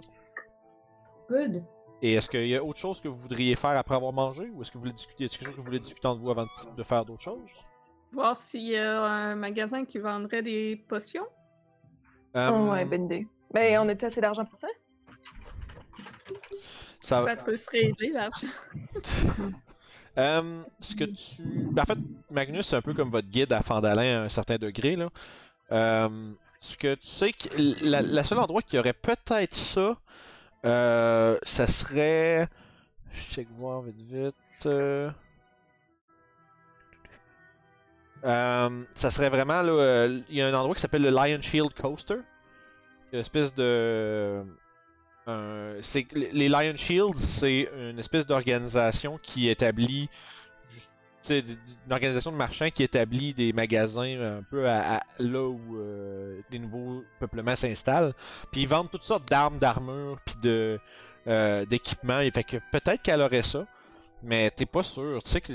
[1.30, 1.63] Good.
[2.02, 4.50] Et est-ce qu'il y a autre chose que vous voudriez faire après avoir mangé?
[4.54, 6.32] Ou est-ce que vous voulez discuter, est-ce quelque chose que vous voulez discuter entre vous
[6.32, 6.45] avant
[6.78, 7.50] de, faire d'autres choses?
[8.14, 11.28] Voir s'il y a un magasin qui vendrait des potions?
[12.36, 13.28] Euh, Oh, ouais, bonne idée.
[13.54, 14.68] Ben, on a-tu assez d'argent pour ça?
[17.02, 18.47] ça- Ça peut se régler l'argent.
[20.18, 21.43] Euh, ce que tu.
[21.72, 21.97] ben, en fait,
[22.34, 24.97] Magnus, c'est un peu comme votre guide à Fandalin à un certain degré.
[24.97, 25.06] Là.
[25.72, 26.08] Euh,
[26.60, 27.47] ce que tu sais que
[27.86, 29.97] la, la seule endroit qui aurait peut-être ça,
[30.66, 32.47] euh, ça serait.
[33.12, 34.36] Je check voir vite vite.
[34.66, 35.12] euh,
[38.26, 39.72] euh, ça serait vraiment là.
[39.72, 42.18] euh, Il y a un endroit qui s'appelle le Lion Shield Coaster.
[43.14, 44.43] Une espèce de.
[45.28, 50.10] les les Lion Shields, c'est une espèce d'organisation qui établit.
[51.30, 56.41] Une organisation de marchands qui établit des magasins un peu à, à- là où euh,
[56.49, 58.13] des nouveaux peuplements s'installent.
[58.51, 60.80] Puis ils vendent toutes sortes d'armes, d'armures, puis de
[61.27, 62.19] euh, d'équipement.
[62.19, 63.65] Et fait que peut-être qu'elle aurait ça,
[64.23, 65.21] mais t'es pas sûr.
[65.23, 65.53] Tu sais que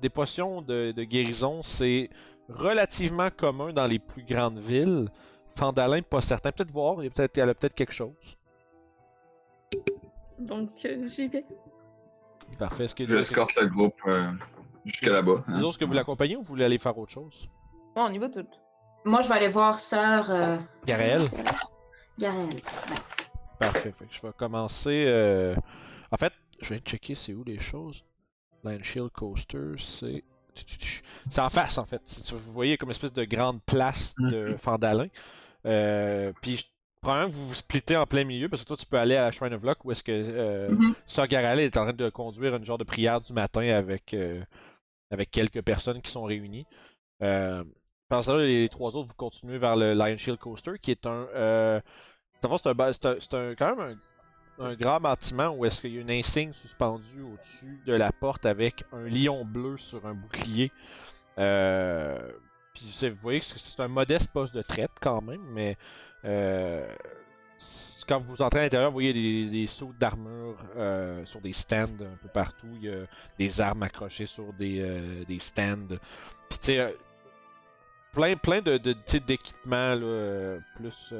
[0.00, 2.10] des potions de, de guérison, c'est
[2.48, 5.08] relativement commun dans les plus grandes villes.
[5.56, 6.50] Fandalin, pas certain.
[6.52, 8.36] Peut-être voir, il y a peut-être, elle a peut-être quelque chose.
[10.38, 11.44] Donc, euh, j'y vais.
[12.58, 12.84] Parfait.
[12.84, 14.30] Est-ce que J'escorte le groupe euh,
[14.84, 15.44] jusque là-bas.
[15.46, 15.56] hein.
[15.56, 17.48] les autres, est-ce que vous l'accompagnez ou vous voulez aller faire autre chose?
[17.94, 18.60] Bon, on y va toutes.
[19.04, 20.56] Moi, je vais aller voir sœur euh,
[20.86, 21.20] Garel?
[22.18, 22.48] Garel.
[23.58, 23.94] Parfait.
[23.98, 25.04] Fait que je vais commencer.
[25.06, 25.54] euh,
[26.10, 28.04] En fait, je vais checker c'est où les choses.
[28.64, 30.24] Lion Shield Coaster, c'est.
[31.30, 32.00] C'est en face en fait.
[32.32, 35.08] Vous voyez comme une espèce de grande place de Fandalin.
[35.66, 36.64] Euh, puis
[37.00, 39.24] probablement que vous vous splittez en plein milieu parce que toi tu peux aller à
[39.24, 40.94] la Shrine of Luck où est-ce que euh, Mhm.
[41.08, 44.42] Sœur Garale est en train de conduire une genre de prière du matin avec, euh,
[45.14, 46.66] avec quelques personnes qui sont réunies.
[47.22, 47.64] Euh,
[48.10, 51.26] les trois autres, vous continuez vers le Lion Shield Coaster qui est un.
[51.34, 51.80] Euh,
[52.42, 53.96] c'est un, un- quand même
[54.58, 58.44] un, grand bâtiment où est-ce qu'il y a une insigne suspendue au-dessus de la porte
[58.44, 60.70] avec un lion bleu sur un bouclier.
[61.38, 62.18] Euh,
[62.74, 65.76] puis vous voyez que c'est un modeste poste de traite quand même, mais
[66.24, 66.86] euh,
[68.06, 72.16] quand vous entrez à l'intérieur, vous voyez des, sauts d'armure euh, sur des stands un
[72.20, 72.68] peu partout.
[72.74, 73.06] Il y a
[73.38, 75.96] des armes accrochées sur des, euh, des stands.
[76.48, 76.90] Puis tu sais, euh,
[78.12, 81.14] plein, plein de, de, d'équipements là, plus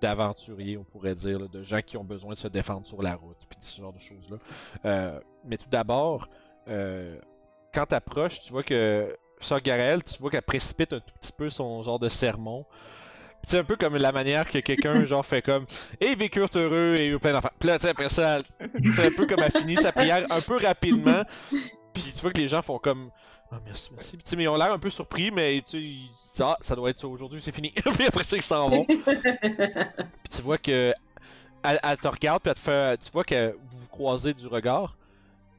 [0.00, 3.38] d'aventuriers, on pourrait dire, de gens qui ont besoin de se défendre sur la route,
[3.48, 5.20] puis ce genre de choses-là.
[5.44, 6.28] Mais tout d'abord,
[6.66, 11.32] quand tu approches, tu vois que Sœur Garel, tu vois qu'elle précipite un tout petit
[11.32, 12.64] peu son genre de sermon.
[13.46, 15.66] C'est un peu comme la manière que quelqu'un genre fait comme
[16.00, 17.50] Et ils vécurent heureux et eu plein d'enfants.
[17.58, 18.40] Puis là, tu après ça,
[18.94, 21.22] c'est un peu comme elle finit sa prière un peu rapidement.
[21.92, 23.10] Puis tu vois que les gens font comme
[23.52, 24.16] Ah merci, merci.
[24.16, 26.90] Puis, mais ils ont l'air un peu surpris, mais tu sais, ils- ah, ça doit
[26.90, 27.70] être ça aujourd'hui, c'est fini.
[27.94, 28.84] puis après ça, ils s'en vont.
[28.84, 28.98] Puis
[30.30, 30.92] tu vois que
[31.62, 34.46] elle, elle te regarde, puis elle te fait, tu vois que vous vous croisez du
[34.46, 34.96] regard.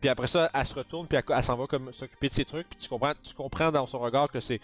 [0.02, 2.46] Puis après ça, elle se retourne, puis elle, elle s'en va comme s'occuper de ses
[2.46, 2.68] trucs.
[2.70, 4.60] Puis tu comprends, tu comprends dans son regard que c'est,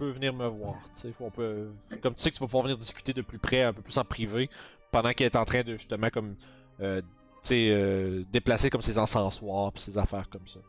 [0.00, 0.76] peux venir me voir.
[0.94, 1.68] Tu sais, on peut,
[2.02, 3.98] comme tu sais que tu vas pouvoir venir discuter de plus près, un peu plus
[3.98, 4.48] en privé,
[4.90, 6.36] pendant qu'elle est en train de justement comme,
[6.80, 7.02] euh,
[7.50, 10.60] euh, déplacer comme ses encensoirs, puis ses affaires comme ça.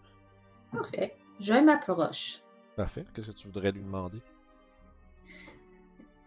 [0.73, 1.15] Parfait.
[1.39, 2.41] Je m'approche.
[2.75, 3.05] Parfait.
[3.13, 4.19] Qu'est-ce que tu voudrais lui demander?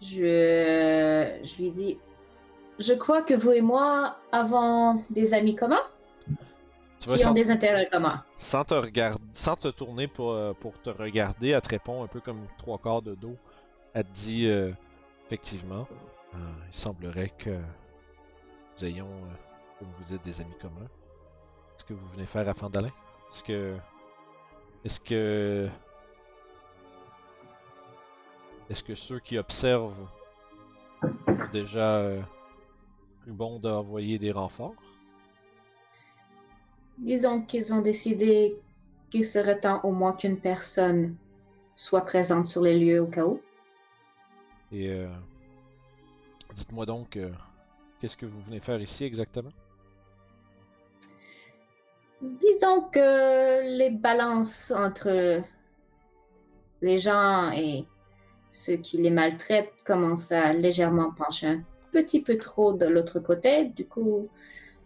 [0.00, 1.98] Je, je lui dis,
[2.78, 5.86] je crois que vous et moi avons des amis communs
[7.04, 8.24] Tu vois, qui ont sans, des intérêts communs.
[8.38, 12.06] sans te regarder, sans te tourner pour, euh, pour te regarder, elle te répond un
[12.06, 13.36] peu comme trois quarts de dos.
[13.92, 14.72] Elle te dit euh,
[15.26, 15.86] effectivement,
[16.32, 19.34] euh, il semblerait que nous ayons, euh,
[19.78, 20.88] comme vous dites, des amis communs.
[21.76, 22.90] Est-ce que vous venez faire à Fandalin?
[23.30, 23.76] Est-ce que,
[24.86, 25.68] est-ce que,
[28.70, 30.08] est-ce que ceux qui observent
[31.02, 32.02] ont déjà
[33.26, 34.74] bon d'envoyer des renforts?
[36.98, 38.56] Disons qu'ils ont décidé
[39.10, 41.16] qu'il serait temps au moins qu'une personne
[41.74, 43.40] soit présente sur les lieux au cas où.
[44.72, 45.08] Et euh,
[46.54, 47.30] dites-moi donc, euh,
[48.00, 49.50] qu'est-ce que vous venez faire ici exactement?
[52.22, 55.42] Disons que les balances entre
[56.80, 57.84] les gens et
[58.50, 63.66] ceux qui les maltraitent commencent à légèrement pencher un petit peu trop de l'autre côté.
[63.66, 64.28] Du coup,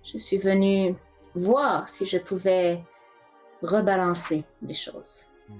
[0.02, 0.94] je suis venue
[1.34, 2.82] voir si je pouvais
[3.62, 5.26] rebalancer les choses.
[5.48, 5.58] Hmm.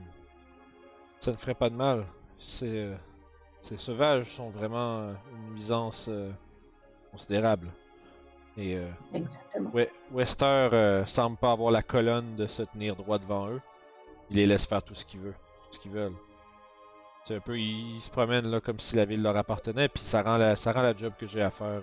[1.21, 2.07] Ça ne ferait pas de mal.
[2.39, 2.97] Ces, euh,
[3.63, 6.31] ces sauvages sont vraiment euh, une nuisance euh,
[7.11, 7.69] considérable.
[8.57, 9.71] Et euh, Exactement.
[9.73, 13.61] We- Wester euh, semble pas avoir la colonne de se tenir droit devant eux.
[14.31, 16.17] Il les laisse faire tout ce qu'ils veulent, tout ce qu'ils veulent.
[17.25, 20.03] C'est un peu, ils, ils se promènent là comme si la ville leur appartenait, puis
[20.03, 21.83] ça rend la, ça rend la job que j'ai à faire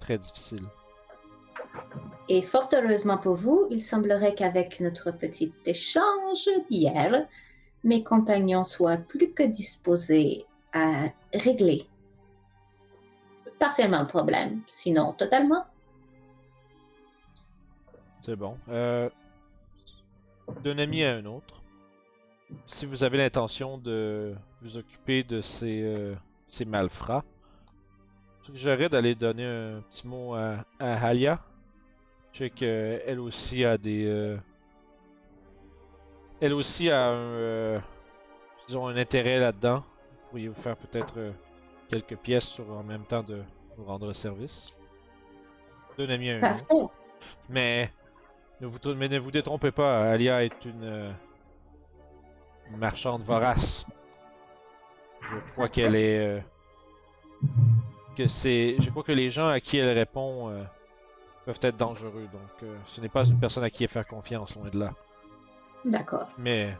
[0.00, 0.66] très difficile.
[2.28, 7.26] Et fort heureusement pour vous, il semblerait qu'avec notre petit échange d'hier,
[7.82, 11.86] mes compagnons soient plus que disposés à régler
[13.64, 15.64] partiellement le problème, sinon totalement.
[18.20, 18.58] C'est bon.
[18.68, 19.08] Euh,
[20.62, 21.62] D'un ami à un autre,
[22.66, 26.14] si vous avez l'intention de vous occuper de ces, euh,
[26.46, 27.24] ces malfrats,
[28.44, 31.40] suggérerais d'aller donner un petit mot à, à Halia.
[32.32, 34.06] Je sais qu'elle aussi a des.
[34.06, 34.36] euh,
[36.40, 37.12] elle aussi a un.
[37.14, 37.80] euh,
[38.66, 39.78] disons, un intérêt là-dedans.
[39.78, 41.32] Vous pourriez vous faire peut-être euh,
[41.88, 43.42] quelques pièces sur, en même temps de
[43.78, 44.68] nous rendre service.
[45.96, 46.94] D'un ami à un autre.
[47.48, 47.92] Mais
[48.60, 51.14] ne vous, mais ne vous détrompez pas, Alia est une,
[52.70, 53.86] une marchande vorace.
[55.20, 56.44] Je crois qu'elle est.
[58.14, 58.76] que c'est.
[58.80, 60.62] Je crois que les gens à qui elle répond euh,
[61.44, 62.28] peuvent être dangereux.
[62.32, 64.94] Donc, euh, ce n'est pas une personne à qui faire confiance, loin de là.
[65.84, 66.28] D'accord.
[66.38, 66.76] Mais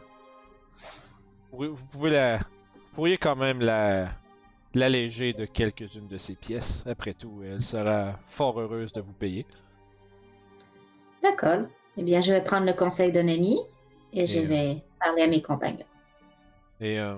[1.51, 4.09] vous pouvez la, vous pourriez quand même la
[4.73, 6.83] l'alléger de quelques-unes de ses pièces.
[6.85, 9.45] Après tout, elle sera fort heureuse de vous payer.
[11.23, 11.61] D'accord.
[11.97, 13.59] Eh bien, je vais prendre le conseil d'un ami
[14.11, 15.85] et je Et, euh, vais parler à mes compagnons.
[16.81, 17.15] Et euh,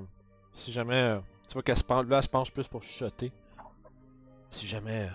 [0.53, 3.31] si jamais, tu vois qu'elle se penche, là, elle se penche plus pour chuchoter.
[4.57, 5.09] Si jamais euh,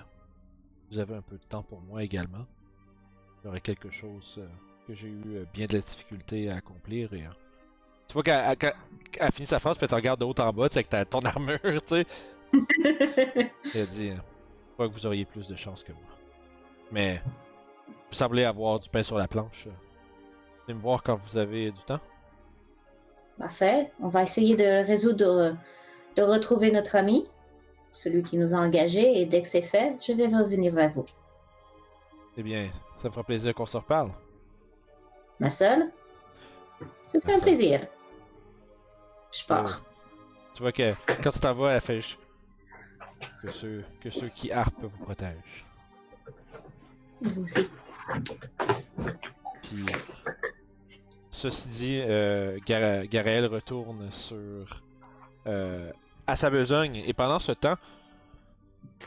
[0.89, 2.47] vous avez un peu de temps pour moi également,
[3.43, 4.47] j'aurai quelque chose euh,
[4.87, 7.13] que j'ai eu euh, bien de la difficulté à accomplir.
[7.13, 7.25] Et,
[8.07, 10.75] tu vois qu'elle finit sa phrase, puis elle te regarde de haut en bas, tu
[10.75, 12.07] sais, avec ton armure, tu sais.
[13.75, 16.17] Elle dit, je crois que vous auriez plus de chance que moi.
[16.93, 17.21] Mais
[17.87, 19.67] vous semblez avoir du pain sur la planche.
[20.69, 22.01] Venez me voir quand vous avez du temps.
[23.39, 23.91] Parfait.
[24.01, 25.57] On va essayer de résoudre,
[26.15, 27.29] de retrouver notre ami,
[27.93, 31.07] celui qui nous a engagés, et dès que c'est fait, je vais revenir vers vous.
[32.37, 34.11] Eh bien, ça me fera plaisir qu'on se reparle.
[35.39, 35.91] Ma seule?
[37.03, 37.87] Ça me fait un plaisir.
[39.31, 39.67] Je pars.
[39.67, 39.93] Euh,
[40.55, 42.01] Tu vois que quand tu t'en vas, elle fait
[43.43, 45.65] que ceux, que ceux qui harpent vous protègent.
[47.21, 47.69] Vous aussi.
[49.63, 49.87] Puis,
[51.31, 54.83] ceci dit, euh, Garaël retourne sur
[55.47, 55.93] euh,
[56.33, 56.97] à sa besogne.
[57.07, 57.77] Et pendant ce temps,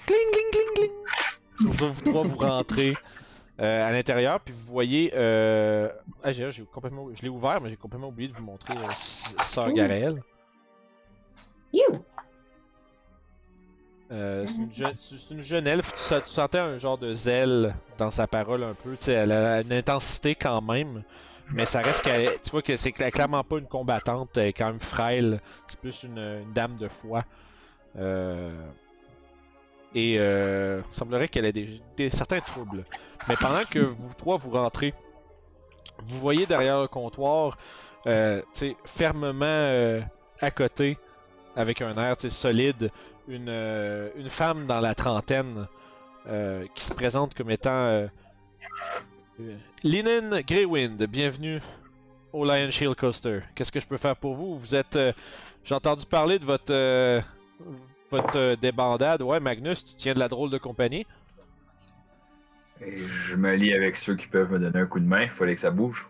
[0.06, 2.94] cling cling cling cling, vous, vous trois vous rentrez
[3.60, 5.90] euh, à l'intérieur puis vous voyez, euh...
[6.24, 8.78] ah, j'ai, complètement, je l'ai ouvert mais j'ai complètement oublié de vous montrer euh,
[9.40, 9.70] Sœur.
[11.74, 11.84] You!
[14.12, 17.74] Euh, c'est une, je- c'est une jeune elfe, tu, tu sentais un genre de zèle
[17.98, 21.02] dans sa parole un peu, tu sais, elle a une intensité quand même,
[21.52, 24.54] mais ça reste qu'elle, tu vois que c'est cla- clairement pas une combattante, elle est
[24.54, 27.24] quand même frêle, c'est plus une, dame de foi.
[27.98, 28.52] Euh,
[29.94, 32.84] et euh, il semblerait qu'elle ait des, certains troubles.
[33.28, 34.94] Mais pendant que vous trois vous rentrez,
[36.04, 37.58] vous voyez derrière le comptoir,
[38.08, 38.42] euh,
[38.86, 40.02] fermement euh,
[40.42, 40.98] à côté,
[41.56, 42.92] avec un air solide,
[43.28, 45.68] une, euh, une femme dans la trentaine
[46.28, 49.00] euh, qui se présente comme étant euh, euh,
[49.84, 51.04] Linen Greywind.
[51.08, 51.60] Bienvenue
[52.32, 53.42] au Lion Shield Coaster.
[53.54, 54.56] Qu'est-ce que je peux faire pour vous?
[54.56, 54.96] Vous êtes.
[54.96, 55.12] euh,
[55.64, 57.22] J'ai entendu parler de votre euh,
[58.10, 59.22] votre euh, débandade.
[59.22, 61.06] Ouais, Magnus, tu tiens de la drôle de compagnie.
[62.82, 65.24] Et je me lie avec ceux qui peuvent me donner un coup de main.
[65.24, 66.08] Il fallait que ça bouge.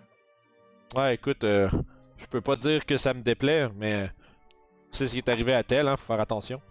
[0.95, 4.09] Ouais, écoute, je peux pas dire que ça me déplaît, mais
[4.91, 6.61] tu sais ce qui est arrivé à tel, hein, faut faire attention.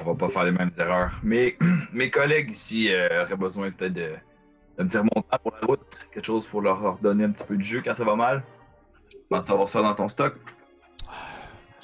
[0.00, 1.12] On va pas faire les mêmes erreurs.
[1.22, 1.56] Mais
[1.92, 2.88] mes collègues ici
[3.20, 4.12] auraient besoin peut-être de,
[4.78, 6.06] dire mon temps pour la route.
[6.12, 8.42] Quelque chose pour leur donner un petit peu de jus quand ça va mal.
[9.10, 10.34] Tu penses avoir ça dans ton stock?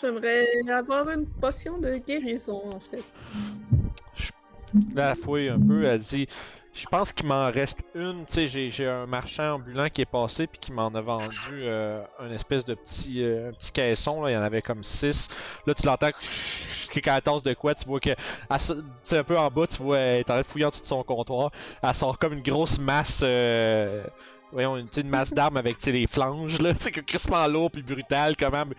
[0.00, 3.02] J'aimerais avoir une potion de guérison, en fait.
[4.94, 6.28] Là, elle fouille un peu, elle dit
[6.80, 8.24] Je pense qu'il m'en reste une.
[8.24, 12.00] Tu sais, j'ai, un marchand ambulant qui est passé puis qui m'en a vendu euh,
[12.20, 14.22] un espèce de petit, euh, un petit caisson.
[14.22, 14.30] Là.
[14.30, 15.28] Il y en avait comme 6.
[15.66, 16.10] Là, tu l'entends
[17.04, 17.74] la tasse de quoi.
[17.74, 18.10] Tu vois que,
[19.08, 20.82] tu un peu en bas, tu vois, elle est en train de fouiller en dessous
[20.82, 21.50] de son comptoir.
[21.82, 23.20] Elle sort comme une grosse masse.
[23.24, 24.04] euh,
[24.52, 28.36] Voyons, une, une masse d'armes avec les flanges, là, sais, que crispement lourd puis brutal,
[28.36, 28.74] comment, mais,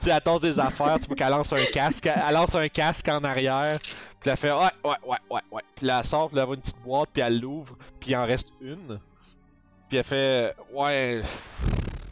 [0.00, 3.22] tu tasse des affaires, tu vois qu'elle lance un casque, elle lance un casque en
[3.24, 3.78] arrière,
[4.20, 5.62] puis elle fait ouais, ouais, ouais, ouais, ouais.
[5.74, 8.16] Puis là, elle sort, puis elle voit une petite boîte, puis elle l'ouvre, puis il
[8.16, 8.98] en reste une.
[9.88, 11.22] Puis elle fait ouais.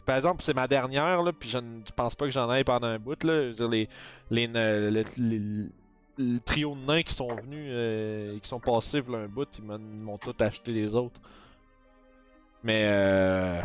[0.05, 2.87] Par exemple, c'est ma dernière, là, puis je ne pense pas que j'en aille pendant
[2.87, 3.51] un bout, là.
[3.51, 3.89] Dire, les,
[4.29, 9.27] les, le, trio de nains qui sont venus, euh, et qui sont passés, v'là un
[9.27, 11.19] bout, ils m'ont tout acheté les autres.
[12.65, 13.61] Mais euh,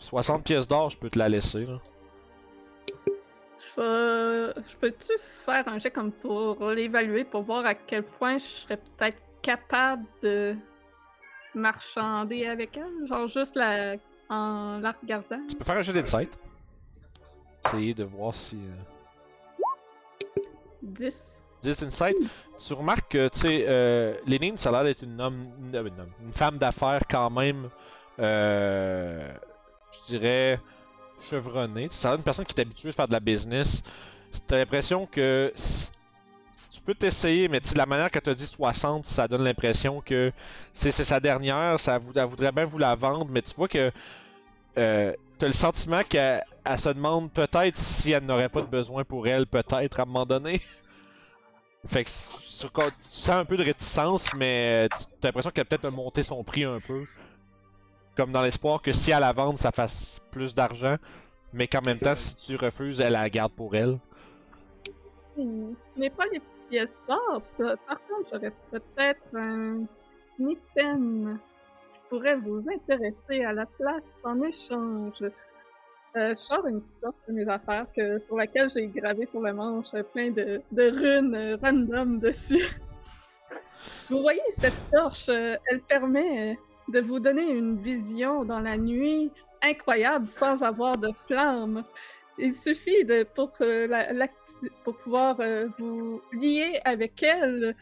[0.00, 1.76] 60 pièces d'or, je peux te la laisser, là.
[3.76, 4.62] Je vais...
[4.68, 5.12] Je peux-tu
[5.44, 10.04] faire un jet comme pour l'évaluer, pour voir à quel point je serais peut-être capable
[10.24, 10.56] de
[11.54, 13.06] marchander avec elle?
[13.06, 13.94] Genre juste la...
[14.28, 15.46] en la regardant?
[15.48, 16.36] Tu peux faire un jeu d'insight.
[17.66, 18.56] Essayer de voir si.
[18.56, 19.62] euh,
[20.82, 21.38] 10.
[21.62, 22.16] 10 insight,
[22.58, 25.76] tu remarques que, tu sais, euh, Lénine, ça a l'air d'être une, homme, une, une
[25.76, 27.70] homme- une femme d'affaires quand même,
[28.18, 29.32] euh,
[29.92, 30.60] je dirais,
[31.20, 31.88] chevronnée.
[31.90, 33.82] Ça d'une personne qui est habituée à faire de la business.
[34.46, 35.90] T'as l'impression que si,
[36.70, 40.32] tu peux t'essayer, mais tu la manière qu'elle t'a dit 60, ça donne l'impression que
[40.72, 43.90] c'est sa dernière, ça elle voudrait bien vous la vendre, mais tu vois que
[44.78, 49.04] euh, t'as le sentiment qu'elle elle se demande peut-être si elle n'aurait pas de besoin
[49.04, 50.60] pour elle, peut-être à un moment donné.
[51.86, 55.64] Fait que sur- tu sens un peu de réticence, mais tu as l'impression qu'elle a
[55.66, 57.04] peut-être monté son prix un peu.
[58.16, 60.96] Comme dans l'espoir que si elle la vende, ça fasse plus d'argent.
[61.52, 63.98] Mais qu'en même temps, si tu refuses, elle la garde pour elle.
[65.36, 65.42] Ce
[65.96, 67.42] n'est pas les pièces d'or.
[67.58, 69.84] Par contre, j'aurais peut-être un
[70.38, 71.38] mitaine
[71.92, 75.22] qui pourrait vous intéresser à la place en échange.
[76.16, 79.52] Euh, je sors une sorte de mes affaires que, sur laquelle j'ai gravé sur le
[79.52, 82.64] manche plein de, de runes random dessus.
[84.10, 86.54] vous voyez cette torche, euh, elle permet euh,
[86.88, 89.30] de vous donner une vision dans la nuit
[89.62, 91.84] incroyable sans avoir de flamme.
[92.38, 97.74] Il suffit de pour, euh, la- l'acti- pour pouvoir euh, vous lier avec elle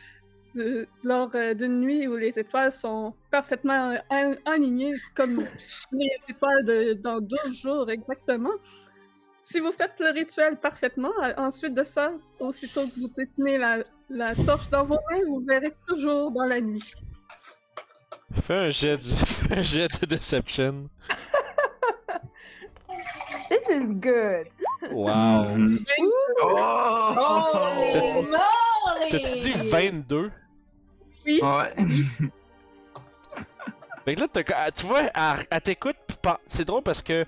[0.56, 5.40] euh, lors euh, d'une nuit où les étoiles sont parfaitement al- alignées comme
[5.92, 8.52] les étoiles de, dans 12 jours exactement.
[9.42, 14.34] Si vous faites le rituel parfaitement, ensuite de ça, aussitôt que vous détenez la, la
[14.36, 16.80] torche dans vos mains, vous verrez toujours dans la nuit.
[18.42, 19.08] Fais un jet, de...
[19.08, 20.88] fais un jet de Deception.
[23.48, 24.46] This is good.
[24.90, 25.56] Wow.
[26.42, 27.14] Oh!
[27.16, 29.10] Oh, Molly!
[29.10, 30.32] T'as-tu dit 22?
[31.26, 31.74] Oui, Ouais.
[34.04, 35.96] Fait que là, t'as- ah, tu vois, elle, elle t'écoute,
[36.46, 37.24] c'est drôle parce que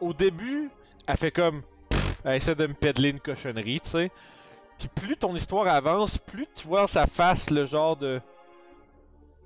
[0.00, 0.68] au début,
[1.06, 1.62] elle fait comme.
[1.88, 4.10] pff, elle essaie de me pédler une cochonnerie, tu sais.
[4.78, 8.20] Puis plus ton histoire avance, plus tu vois dans sa face le genre de.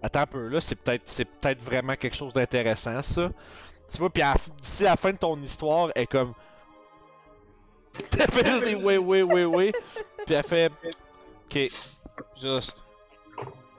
[0.04, 3.30] Attends un peu, là, c'est peut-être c'est peut-être vraiment quelque chose d'intéressant, ça.
[3.90, 4.22] Tu vois, puis
[4.60, 6.34] d'ici la fin de ton histoire, elle est comme.
[8.20, 9.72] Elle fait juste des oui, oui, oui, oui.
[10.26, 10.70] Puis elle fait.
[11.46, 11.70] Ok.
[12.38, 12.76] Juste.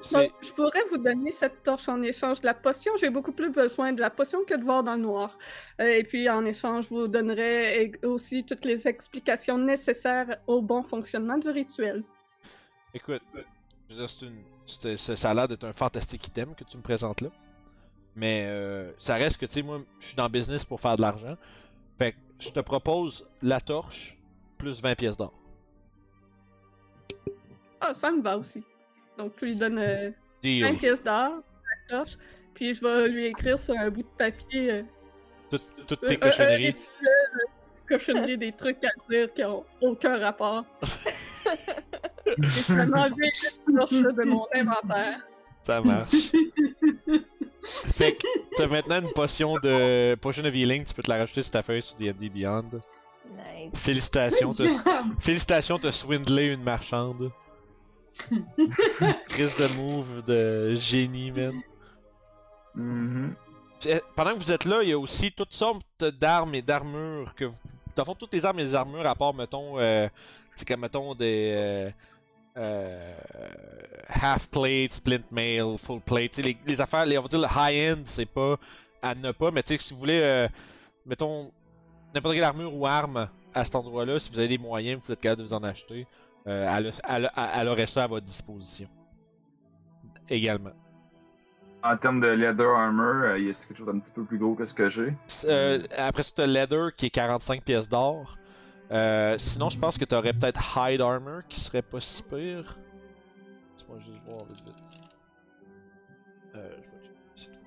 [0.02, 2.94] Je pourrais vous donner cette torche en échange de la potion.
[2.98, 5.38] J'ai beaucoup plus besoin de la potion que de voir dans le noir.
[5.80, 10.62] Euh, et puis, en échange, je vous donnerai e- aussi toutes les explications nécessaires au
[10.62, 12.04] bon fonctionnement du rituel.
[12.94, 13.22] Écoute,
[13.90, 17.30] c'est une, c'est- ça a l'air d'être un fantastique item que tu me présentes là.
[18.16, 20.96] Mais euh, ça reste que, tu sais, moi, je suis dans le business pour faire
[20.96, 21.36] de l'argent.
[21.98, 24.18] Fait que je te propose la torche
[24.58, 25.34] plus 20 pièces d'or.
[27.82, 28.64] Ah, ça me va aussi.
[29.18, 30.78] Donc, je lui donne euh, 20 Deal.
[30.78, 31.32] pièces d'or,
[31.90, 32.18] la torche,
[32.54, 34.84] puis je vais lui écrire sur un bout de papier euh,
[35.50, 36.66] Tout- Toutes un- tes un cochonneries.
[36.68, 36.96] rituel,
[37.36, 37.40] euh,
[37.88, 40.64] cochonnerie, des trucs à dire qui ont aucun rapport.
[42.38, 43.30] Je vais m'enlever
[43.68, 45.28] de mon inventaire.
[45.62, 46.10] Ça marche.
[47.64, 51.44] fait que t'as maintenant une potion de potion of healing, tu peux te la rajouter
[51.44, 52.70] sur ta feuille sur D&D Beyond.
[53.32, 53.72] Nice.
[53.74, 54.66] Félicitations, t'as.
[55.20, 57.32] Félicitations, t'as swindlé une marchande.
[59.30, 61.62] Crise de move de génie, man.
[62.76, 63.36] Mhm.
[63.80, 66.62] Puis, euh, Pendant que vous êtes là, il y a aussi toutes sortes d'armes et
[66.62, 67.56] d'armures que vous.
[67.96, 70.08] Dans le fond, toutes les armes et les armures, à part, mettons, euh,
[70.68, 71.52] comme, mettons, des.
[71.56, 71.90] Euh,
[72.58, 73.14] euh,
[74.08, 76.38] half plate, splint mail, full plate.
[76.38, 78.58] Les, les affaires, les, on va dire le high-end, c'est pas
[79.02, 80.48] à ne pas, mais si vous voulez, euh,
[81.06, 81.52] mettons,
[82.14, 85.20] n'importe quelle armure ou arme à cet endroit-là, si vous avez des moyens, vous êtes
[85.20, 86.08] capable de vous en acheter.
[86.48, 88.88] Euh, elle, elle aurait ça à votre disposition.
[90.30, 90.72] Également.
[91.84, 94.56] En termes de leather armor, euh, y a quelque chose d'un petit peu plus gros
[94.56, 95.14] que ce que j'ai?
[95.96, 98.38] Après ça, t'as Leather qui est 45 pièces d'or.
[98.92, 102.78] Euh, sinon, je pense que t'aurais peut-être Hide Armor qui serait pas si pire.
[103.74, 104.76] Laisse-moi juste voir vite vite.
[106.56, 107.66] Euh, je vais ici de voir.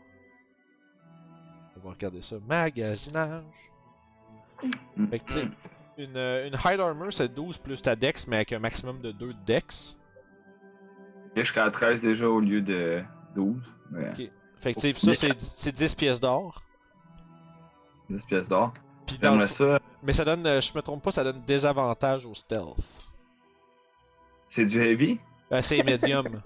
[1.76, 2.36] On va regarder ça.
[2.46, 3.44] Magasinage.
[5.10, 5.40] Fait que
[5.98, 9.34] une, une Hide Armor c'est 12 plus ta Dex, mais avec un maximum de 2
[9.46, 9.96] Dex.
[11.36, 13.02] Je suis à 13 déjà au lieu de
[13.34, 13.56] 12.
[13.90, 14.12] Mais.
[14.60, 16.62] Fait que ça c'est c'est 10 pièces d'or.
[18.10, 18.72] 10 pièces d'or.
[19.06, 19.78] Puis dans le ça.
[20.02, 22.86] Mais ça donne, euh, je me trompe pas, ça donne désavantage au stealth.
[24.46, 25.18] C'est du heavy?
[25.52, 26.40] Euh, c'est medium.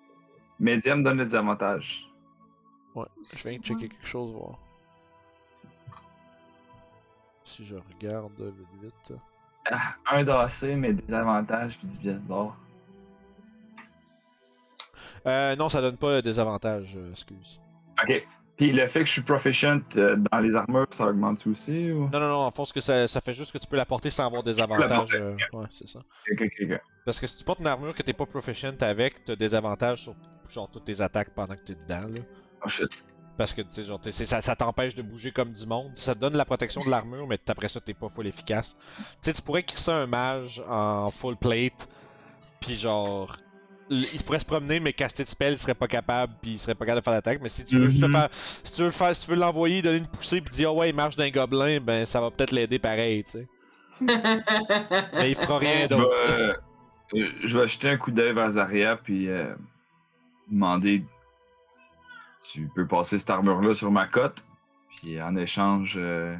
[0.60, 2.08] Medium donne des avantages.
[2.94, 4.58] Ouais, je viens de checker quelque chose, voir.
[7.42, 9.18] Si je regarde vite vite.
[9.70, 12.56] Ah, un d'AC, mais des avantages puis 10 pièces d'or.
[15.26, 17.60] Euh, non, ça donne pas des avantages, euh, excuse.
[18.02, 18.26] Ok.
[18.56, 22.08] Puis le fait que je suis proficient euh, dans les armures, ça augmente aussi ou?
[22.10, 24.10] Non, non, non, en fond, que ça, ça fait juste que tu peux la porter
[24.10, 25.14] sans avoir des avantages.
[25.14, 26.00] euh, ouais, c'est ça.
[27.04, 30.02] Parce que si tu portes une armure que t'es pas proficient avec, t'as des avantages
[30.02, 30.14] sur
[30.50, 32.20] genre toutes tes attaques pendant que t'es dedans, là.
[32.64, 33.04] Oh shit.
[33.38, 35.96] Parce que tu sais, genre, ça, ça t'empêche de bouger comme du monde.
[35.96, 38.76] Ça te donne la protection de l'armure, mais après ça, t'es pas full efficace.
[38.98, 41.88] Tu sais, tu pourrais crisser un mage en full plate,
[42.60, 43.34] puis genre.
[43.92, 46.74] Il pourrait se promener, mais caster de spell, il serait pas capable, puis il serait
[46.74, 47.40] pas capable de faire l'attaque.
[47.42, 48.12] Mais si tu veux juste le Mhm.
[48.14, 48.28] faire.
[48.32, 50.78] Si tu veux le faire, si tu veux l'envoyer, donner une poussée, puis dire, oh
[50.80, 53.48] ouais, il marche d'un gobelin, ben ça va peut-être l'aider pareil, tu sais.
[54.00, 56.12] Mais il fera rien d'autre.
[56.28, 56.52] euh,
[57.14, 59.54] euh, je vais jeter un coup d'œil vers Zaria puis euh,
[60.50, 61.04] demander
[62.52, 64.44] tu peux passer cette armure-là sur ma cote.
[64.96, 66.36] Puis en échange, euh,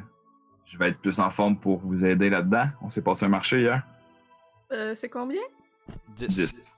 [0.65, 2.65] je vais être plus en forme pour vous aider là-dedans.
[2.81, 3.81] On s'est passé un marché hier.
[4.71, 5.41] Euh, c'est combien?
[6.17, 6.27] 10.
[6.27, 6.77] 10.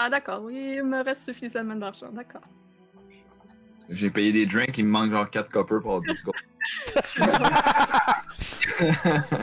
[0.00, 2.42] Ah, d'accord, oui, il me reste suffisamment d'argent, d'accord.
[3.90, 6.36] J'ai payé des drinks, il me manque genre 4 copper pour avoir 10 gold.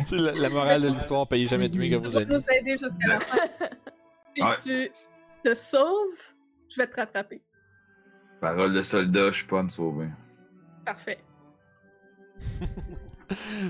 [0.05, 2.27] C'est la, la morale de l'histoire, payez jamais de drink à Tu vos amis.
[2.33, 3.37] nous aider jusqu'à la fin.
[4.35, 4.55] Si Ouais.
[4.63, 4.87] tu
[5.43, 6.33] te sauves,
[6.69, 7.41] je vais te rattraper.
[8.39, 10.07] Parole de soldat, je suis pas à me sauver.
[10.85, 11.19] Parfait.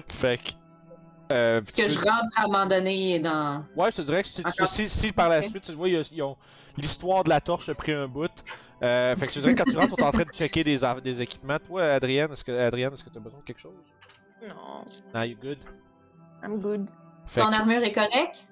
[0.10, 0.52] Fait que.
[1.32, 3.64] Euh, Est-ce que je rentre à un moment donné dans.
[3.76, 4.68] Ouais, je te dirais que si, Encore?
[4.68, 6.38] si, si par la suite, tu vois, ils, ils ont
[6.78, 8.32] l'histoire de la torche a pris un bout.
[8.84, 10.32] Euh, fait que je te dirais que quand tu rentres, ils sont en train de
[10.32, 11.58] checker des, équipements.
[11.60, 13.74] Toi, Adrienne, est-ce que Adrienne, est-ce que t'as besoin de quelque chose?
[14.42, 15.58] Non, Nah, you good?
[16.44, 16.88] I'm good.
[17.26, 18.46] Fait Ton que, armure est correcte?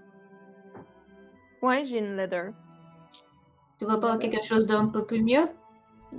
[1.61, 2.53] Ouais, j'ai une leather.
[3.77, 5.47] Tu vois pas quelque chose d'un peu plus mieux?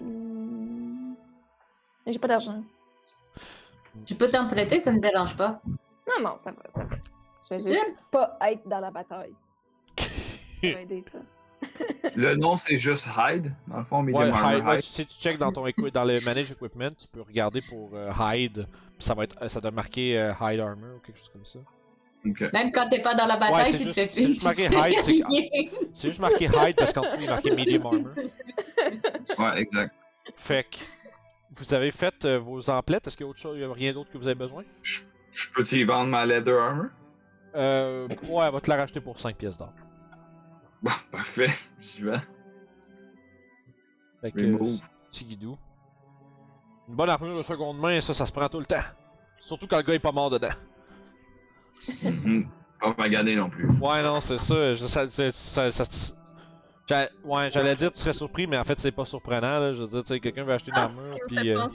[0.00, 1.14] Hmm.
[2.06, 2.62] J'ai pas d'argent.
[4.04, 5.60] Tu peux t'emprunter, ça me dérange pas.
[6.08, 6.96] Non, non, ça va, ça va.
[7.50, 9.34] Je vais juste pas être dans la bataille.
[10.62, 11.18] Ça va aider ça.
[12.16, 14.82] Le nom, c'est juste Hide, dans le fond, medium ouais, armor hide, ouais, Hide.
[14.82, 18.10] si tu check dans ton équi- dans le manage equipment, tu peux regarder pour euh,
[18.34, 18.66] hide.
[18.98, 21.58] Puis ça va être, ça doit marquer euh, hide armor ou quelque chose comme ça.
[22.24, 24.64] Même quand t'es pas dans la bataille, c'est tu te juste- fais c'est juste marqué
[24.64, 28.14] hide, c'est que- C'est juste marqué hide parce qu'en dessous il est marqué medium armor.
[29.38, 29.94] Ouais, exact.
[30.36, 30.78] Fait que
[31.56, 33.06] vous avez fait euh, vos emplettes.
[33.06, 34.62] Est-ce qu'il y a autre chose, il y a rien d'autre que vous avez besoin?
[34.82, 35.00] Je
[35.54, 36.86] peux t'y vendre ma leather armor?
[37.54, 39.72] Euh, ouais, elle va te la racheter pour 5 pièces d'or.
[40.82, 41.50] Bon, parfait.
[41.80, 42.18] J'y vais.
[44.20, 44.58] Fait que, euh,
[45.10, 45.56] petit guidou.
[46.88, 48.82] Une bonne armure de seconde main, ça, ça se prend tout le temps.
[49.38, 50.50] Surtout quand le gars est pas mort dedans.
[52.02, 52.46] Mhm.
[52.80, 53.68] Pas magané non plus.
[53.80, 54.74] Ouais, non, c'est ça.
[54.74, 56.14] je- ça, ça, ça- ça-
[56.88, 59.58] j'a- ouais, j'allais dire tu serais surpris, mais en fait, c'est pas surprenant.
[59.60, 59.72] Là.
[59.72, 61.50] Je veux dire, tu sais, quelqu'un veut acheter une Ah, armure, puis.
[61.50, 61.66] euh,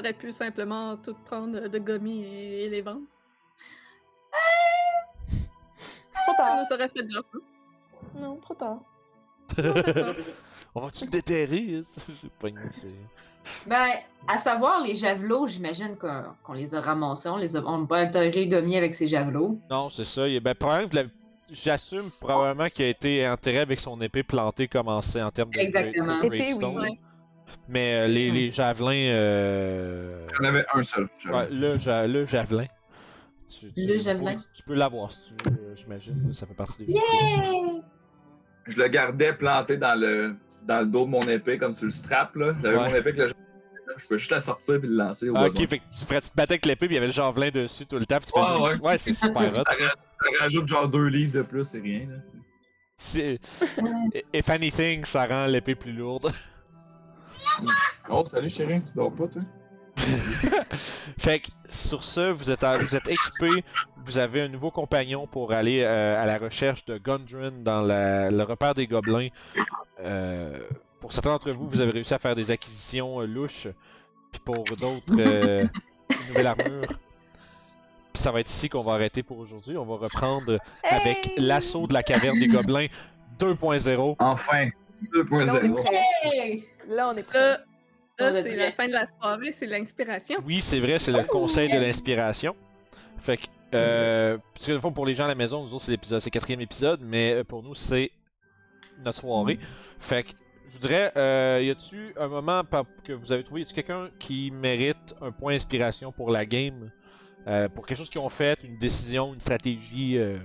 [0.00, 3.02] aurait pu simplement tout prendre de gommis et, et les vendre.
[6.12, 6.56] Trop Ça tard.
[6.68, 7.44] nous aurait fait de l'argent.
[8.16, 8.78] Non, trop tard.
[10.74, 11.82] On va-tu le déterrer?
[12.12, 12.60] c'est pas une.
[13.66, 13.86] Ben,
[14.28, 17.28] à savoir, les javelots, j'imagine qu'on les a ramassés.
[17.28, 19.58] On les a, on a pas enterré Gomi avec ses javelots.
[19.70, 20.28] Non, c'est ça.
[20.28, 20.54] il- Ben,
[21.50, 26.20] j'assume probablement qu'il a été enterré avec son épée plantée commencée en termes de, Exactement.
[26.20, 26.98] gra- de Épée, oui.
[27.50, 27.64] Ouais.
[27.68, 28.92] Mais euh, les, les javelins.
[29.14, 30.26] Euh...
[30.38, 31.08] J'en avais un seul.
[31.30, 32.66] Ouais, le, ja- le javelin.
[33.48, 34.34] Tu, tu- Le javelin.
[34.36, 36.32] peux- Tu peux l'avoir si tu veux, euh, j'imagine.
[36.32, 37.00] Ça fait partie des Yeah!
[38.66, 40.36] Je le gardais planté dans le,
[40.66, 42.34] dans le dos de mon épée, comme sur le strap.
[42.36, 42.54] là.
[42.62, 42.82] J'avais Ouais.
[42.90, 43.28] mon épée avec le
[43.98, 45.62] Je peux juste la sortir puis le lancer au Ah, besoin.
[45.64, 47.12] ok, fait que tu, ferais- tu te battais avec l'épée puis il y avait le
[47.12, 48.18] javelin dessus tout le temps.
[48.18, 49.64] Puis tu fais Ouais, juste- ouais, c'est super hot.
[49.66, 49.84] Ça, ça.
[49.84, 52.06] ra- ça rajoute genre deux livres de plus, c'est rien.
[52.08, 52.16] Là.
[54.32, 56.32] If anything, ça rend l'épée plus lourde.
[58.08, 59.42] Oh, salut chérie, tu dors pas toi?
[61.18, 63.64] fait que sur ce, vous êtes, à- vous êtes équipé,
[64.04, 68.30] vous avez un nouveau compagnon pour aller euh, à la recherche de Gundren dans la-
[68.30, 69.28] le repère des gobelins.
[70.00, 70.58] Euh,
[71.00, 73.68] pour certains d'entre vous, vous avez réussi à faire des acquisitions euh, louches,
[74.32, 75.66] puis pour d'autres, euh,
[76.22, 76.88] une nouvelle armure.
[78.12, 79.76] Puis ça va être ici qu'on va arrêter pour aujourd'hui.
[79.76, 81.34] On va reprendre avec Hey!
[81.36, 82.86] l'assaut de la caverne des gobelins
[83.38, 84.16] 2.0.
[84.18, 84.68] Enfin!
[85.14, 85.84] 2.0.
[86.22, 86.64] Hey!
[86.88, 87.58] Là, on est prêt.
[88.18, 90.38] Là, est c'est la fin de la soirée, c'est l'inspiration.
[90.44, 92.54] Oui, c'est vrai, c'est le conseil de l'inspiration.
[93.18, 95.90] Fait que, euh, parce que, fond, pour les gens à la maison, nous autres, c'est
[95.90, 98.10] l'épisode, c'est le quatrième épisode, mais euh, pour nous, c'est
[99.04, 99.58] notre soirée.
[99.98, 100.30] Fait que,
[100.66, 103.74] je vous dirais, euh, y a-tu un moment par- que vous avez trouvé, y a-tu
[103.74, 106.90] quelqu'un qui mérite un point d'inspiration pour la game,
[107.46, 110.38] euh, pour quelque chose qu'ils ont fait, une décision, une stratégie, euh,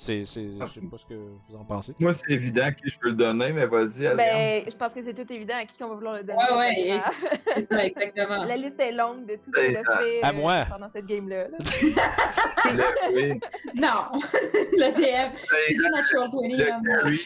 [0.00, 1.92] c'est, c'est, je sais pas ce que vous en pensez.
[2.00, 4.14] Moi, c'est évident à qui je peux le donner, mais vas-y.
[4.16, 6.38] Ben, je pense que c'est tout évident à qui on va vouloir le donner.
[6.38, 7.10] Ouais, ouais, Ah,
[7.56, 8.44] C'est ça, exactement.
[8.44, 10.64] La liste est longue de tout ce qu'on a fait À euh, moi.
[10.70, 11.48] pendant cette game-là.
[11.48, 11.58] là.
[12.74, 12.84] Le,
[13.16, 13.40] oui,
[13.74, 14.10] Non!
[14.12, 15.32] le DM.
[15.36, 16.48] c'est C'est Natural 20.
[16.48, 17.20] le carry,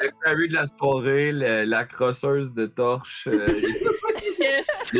[0.00, 3.26] le carry de la soirée, le- la crosseuse de torche.
[3.30, 3.46] euh,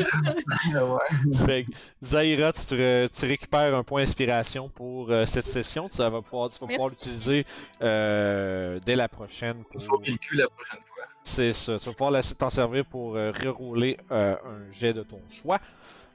[0.74, 1.36] Ouais.
[1.46, 1.66] Fait
[2.02, 5.88] Zaira, tu, te- tu récupères un point d'inspiration pour euh, cette session.
[5.88, 7.44] Ça va pouvoir, tu vas pouvoir l'utiliser
[7.82, 9.62] euh, dès la prochaine.
[9.64, 10.00] Pour...
[10.06, 11.04] Le cul la prochaine fois.
[11.24, 11.78] C'est ça.
[11.78, 15.58] Tu vas pouvoir la- t'en servir pour euh, rerouler euh, un jet de ton choix.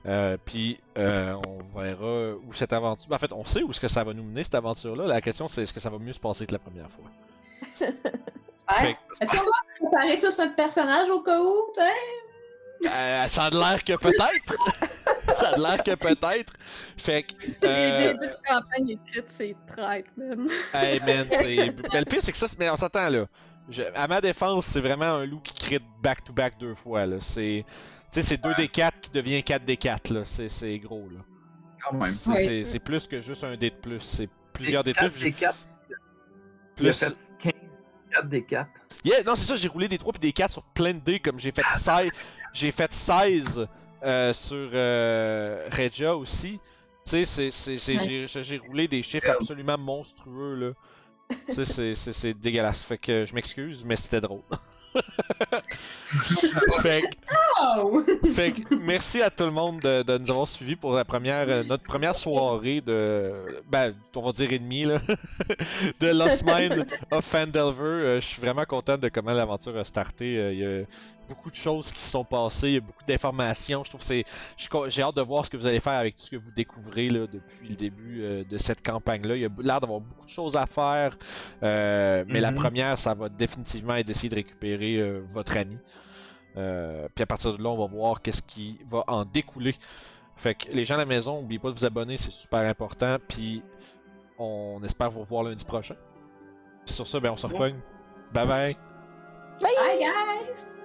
[0.07, 3.07] Euh, puis euh, on verra où cette aventure.
[3.07, 5.05] ben, en fait, on sait où est-ce que ça va nous mener cette aventure-là.
[5.05, 7.89] La question c'est est-ce que ça va mieux se passer que la première fois?
[8.79, 8.95] Ouais.
[9.19, 9.51] Fait Est-ce qu'on va
[9.89, 11.55] préparer tous un personnage au cas où?
[12.87, 14.55] Euh, ça a de l'air que peut-être.
[15.37, 16.53] ça a l'air que peut-être.
[16.97, 17.33] Fait que.
[17.43, 20.49] Les euh, débuts de campagne écrite, c'est traite, même.
[20.73, 21.73] Hey man, c'est.
[21.93, 23.25] Mais le pire, c'est que ça, c'est- mais on s'entend là.
[23.69, 27.17] Je- À ma défense, c'est vraiment un loup qui crit back-to-back deux fois là.
[27.19, 27.65] C'est.
[28.11, 30.21] Tu sais, c'est 2d4 qui devient 4d4 là.
[30.25, 31.19] C'est c'est gros là.
[31.83, 32.11] Quand même.
[32.11, 32.43] C'est Ouais.
[32.45, 33.99] c'est- c'est plus que juste un dé de plus.
[33.99, 35.21] C'est plusieurs dés de 4 plus.
[35.23, 35.55] des 4.
[36.79, 37.53] Il a plus fait 15,
[38.11, 38.69] 4 des 4.
[39.03, 41.19] Yeah, non, c'est ça, j'ai roulé des 3 puis des 4 sur plein de dés,
[41.19, 42.09] comme j'ai fait 16,
[42.53, 43.67] j'ai fait 16
[44.03, 46.59] euh, sur euh, Regia aussi.
[47.05, 48.43] Tu sais, c'est- c'est- c'est- Ouais.
[48.43, 51.37] j'ai- roulé des chiffres absolument monstrueux, là.
[51.47, 52.83] Tu sais, c'est- c'est c'est dégueulasse.
[52.83, 54.41] Fait que je m'excuse, mais c'était drôle.
[56.81, 57.15] fait que
[57.63, 58.03] Oh!
[58.33, 61.45] fait que merci à tout le monde de, de nous avoir suivis pour la première,
[61.47, 64.99] euh, notre première soirée de, ben, on va dire et demi, là,
[65.99, 67.83] de Lost Mine of Fandelver.
[67.83, 70.37] Euh, je suis vraiment content de comment l'aventure a starté.
[70.37, 70.83] Euh, Il y a
[71.31, 73.83] beaucoup de choses qui se sont passées, il y a beaucoup d'informations.
[73.83, 74.25] Je trouve que c'est,
[74.89, 77.09] j'ai hâte de voir ce que vous allez faire avec tout ce que vous découvrez
[77.09, 79.35] là, depuis le début euh, de cette campagne-là.
[79.35, 81.17] Il y a l'air d'avoir beaucoup de choses à faire,
[81.63, 82.57] euh, mais la Mhm.
[82.57, 85.77] première, ça va définitivement être d'essayer de récupérer euh, votre ami.
[86.57, 89.73] Euh, puis à partir de là, on va voir qu'est-ce qui va en découler.
[90.35, 93.17] Fait que les gens à la maison, n'oubliez pas de vous abonner, c'est super important.
[93.27, 93.63] Puis
[94.37, 95.95] on espère vous revoir lundi prochain.
[96.85, 97.53] Puis sur ça, ben on se Yes.
[97.53, 97.79] repogne.
[98.33, 98.77] Bye bye!
[99.61, 100.80] Bye, guys!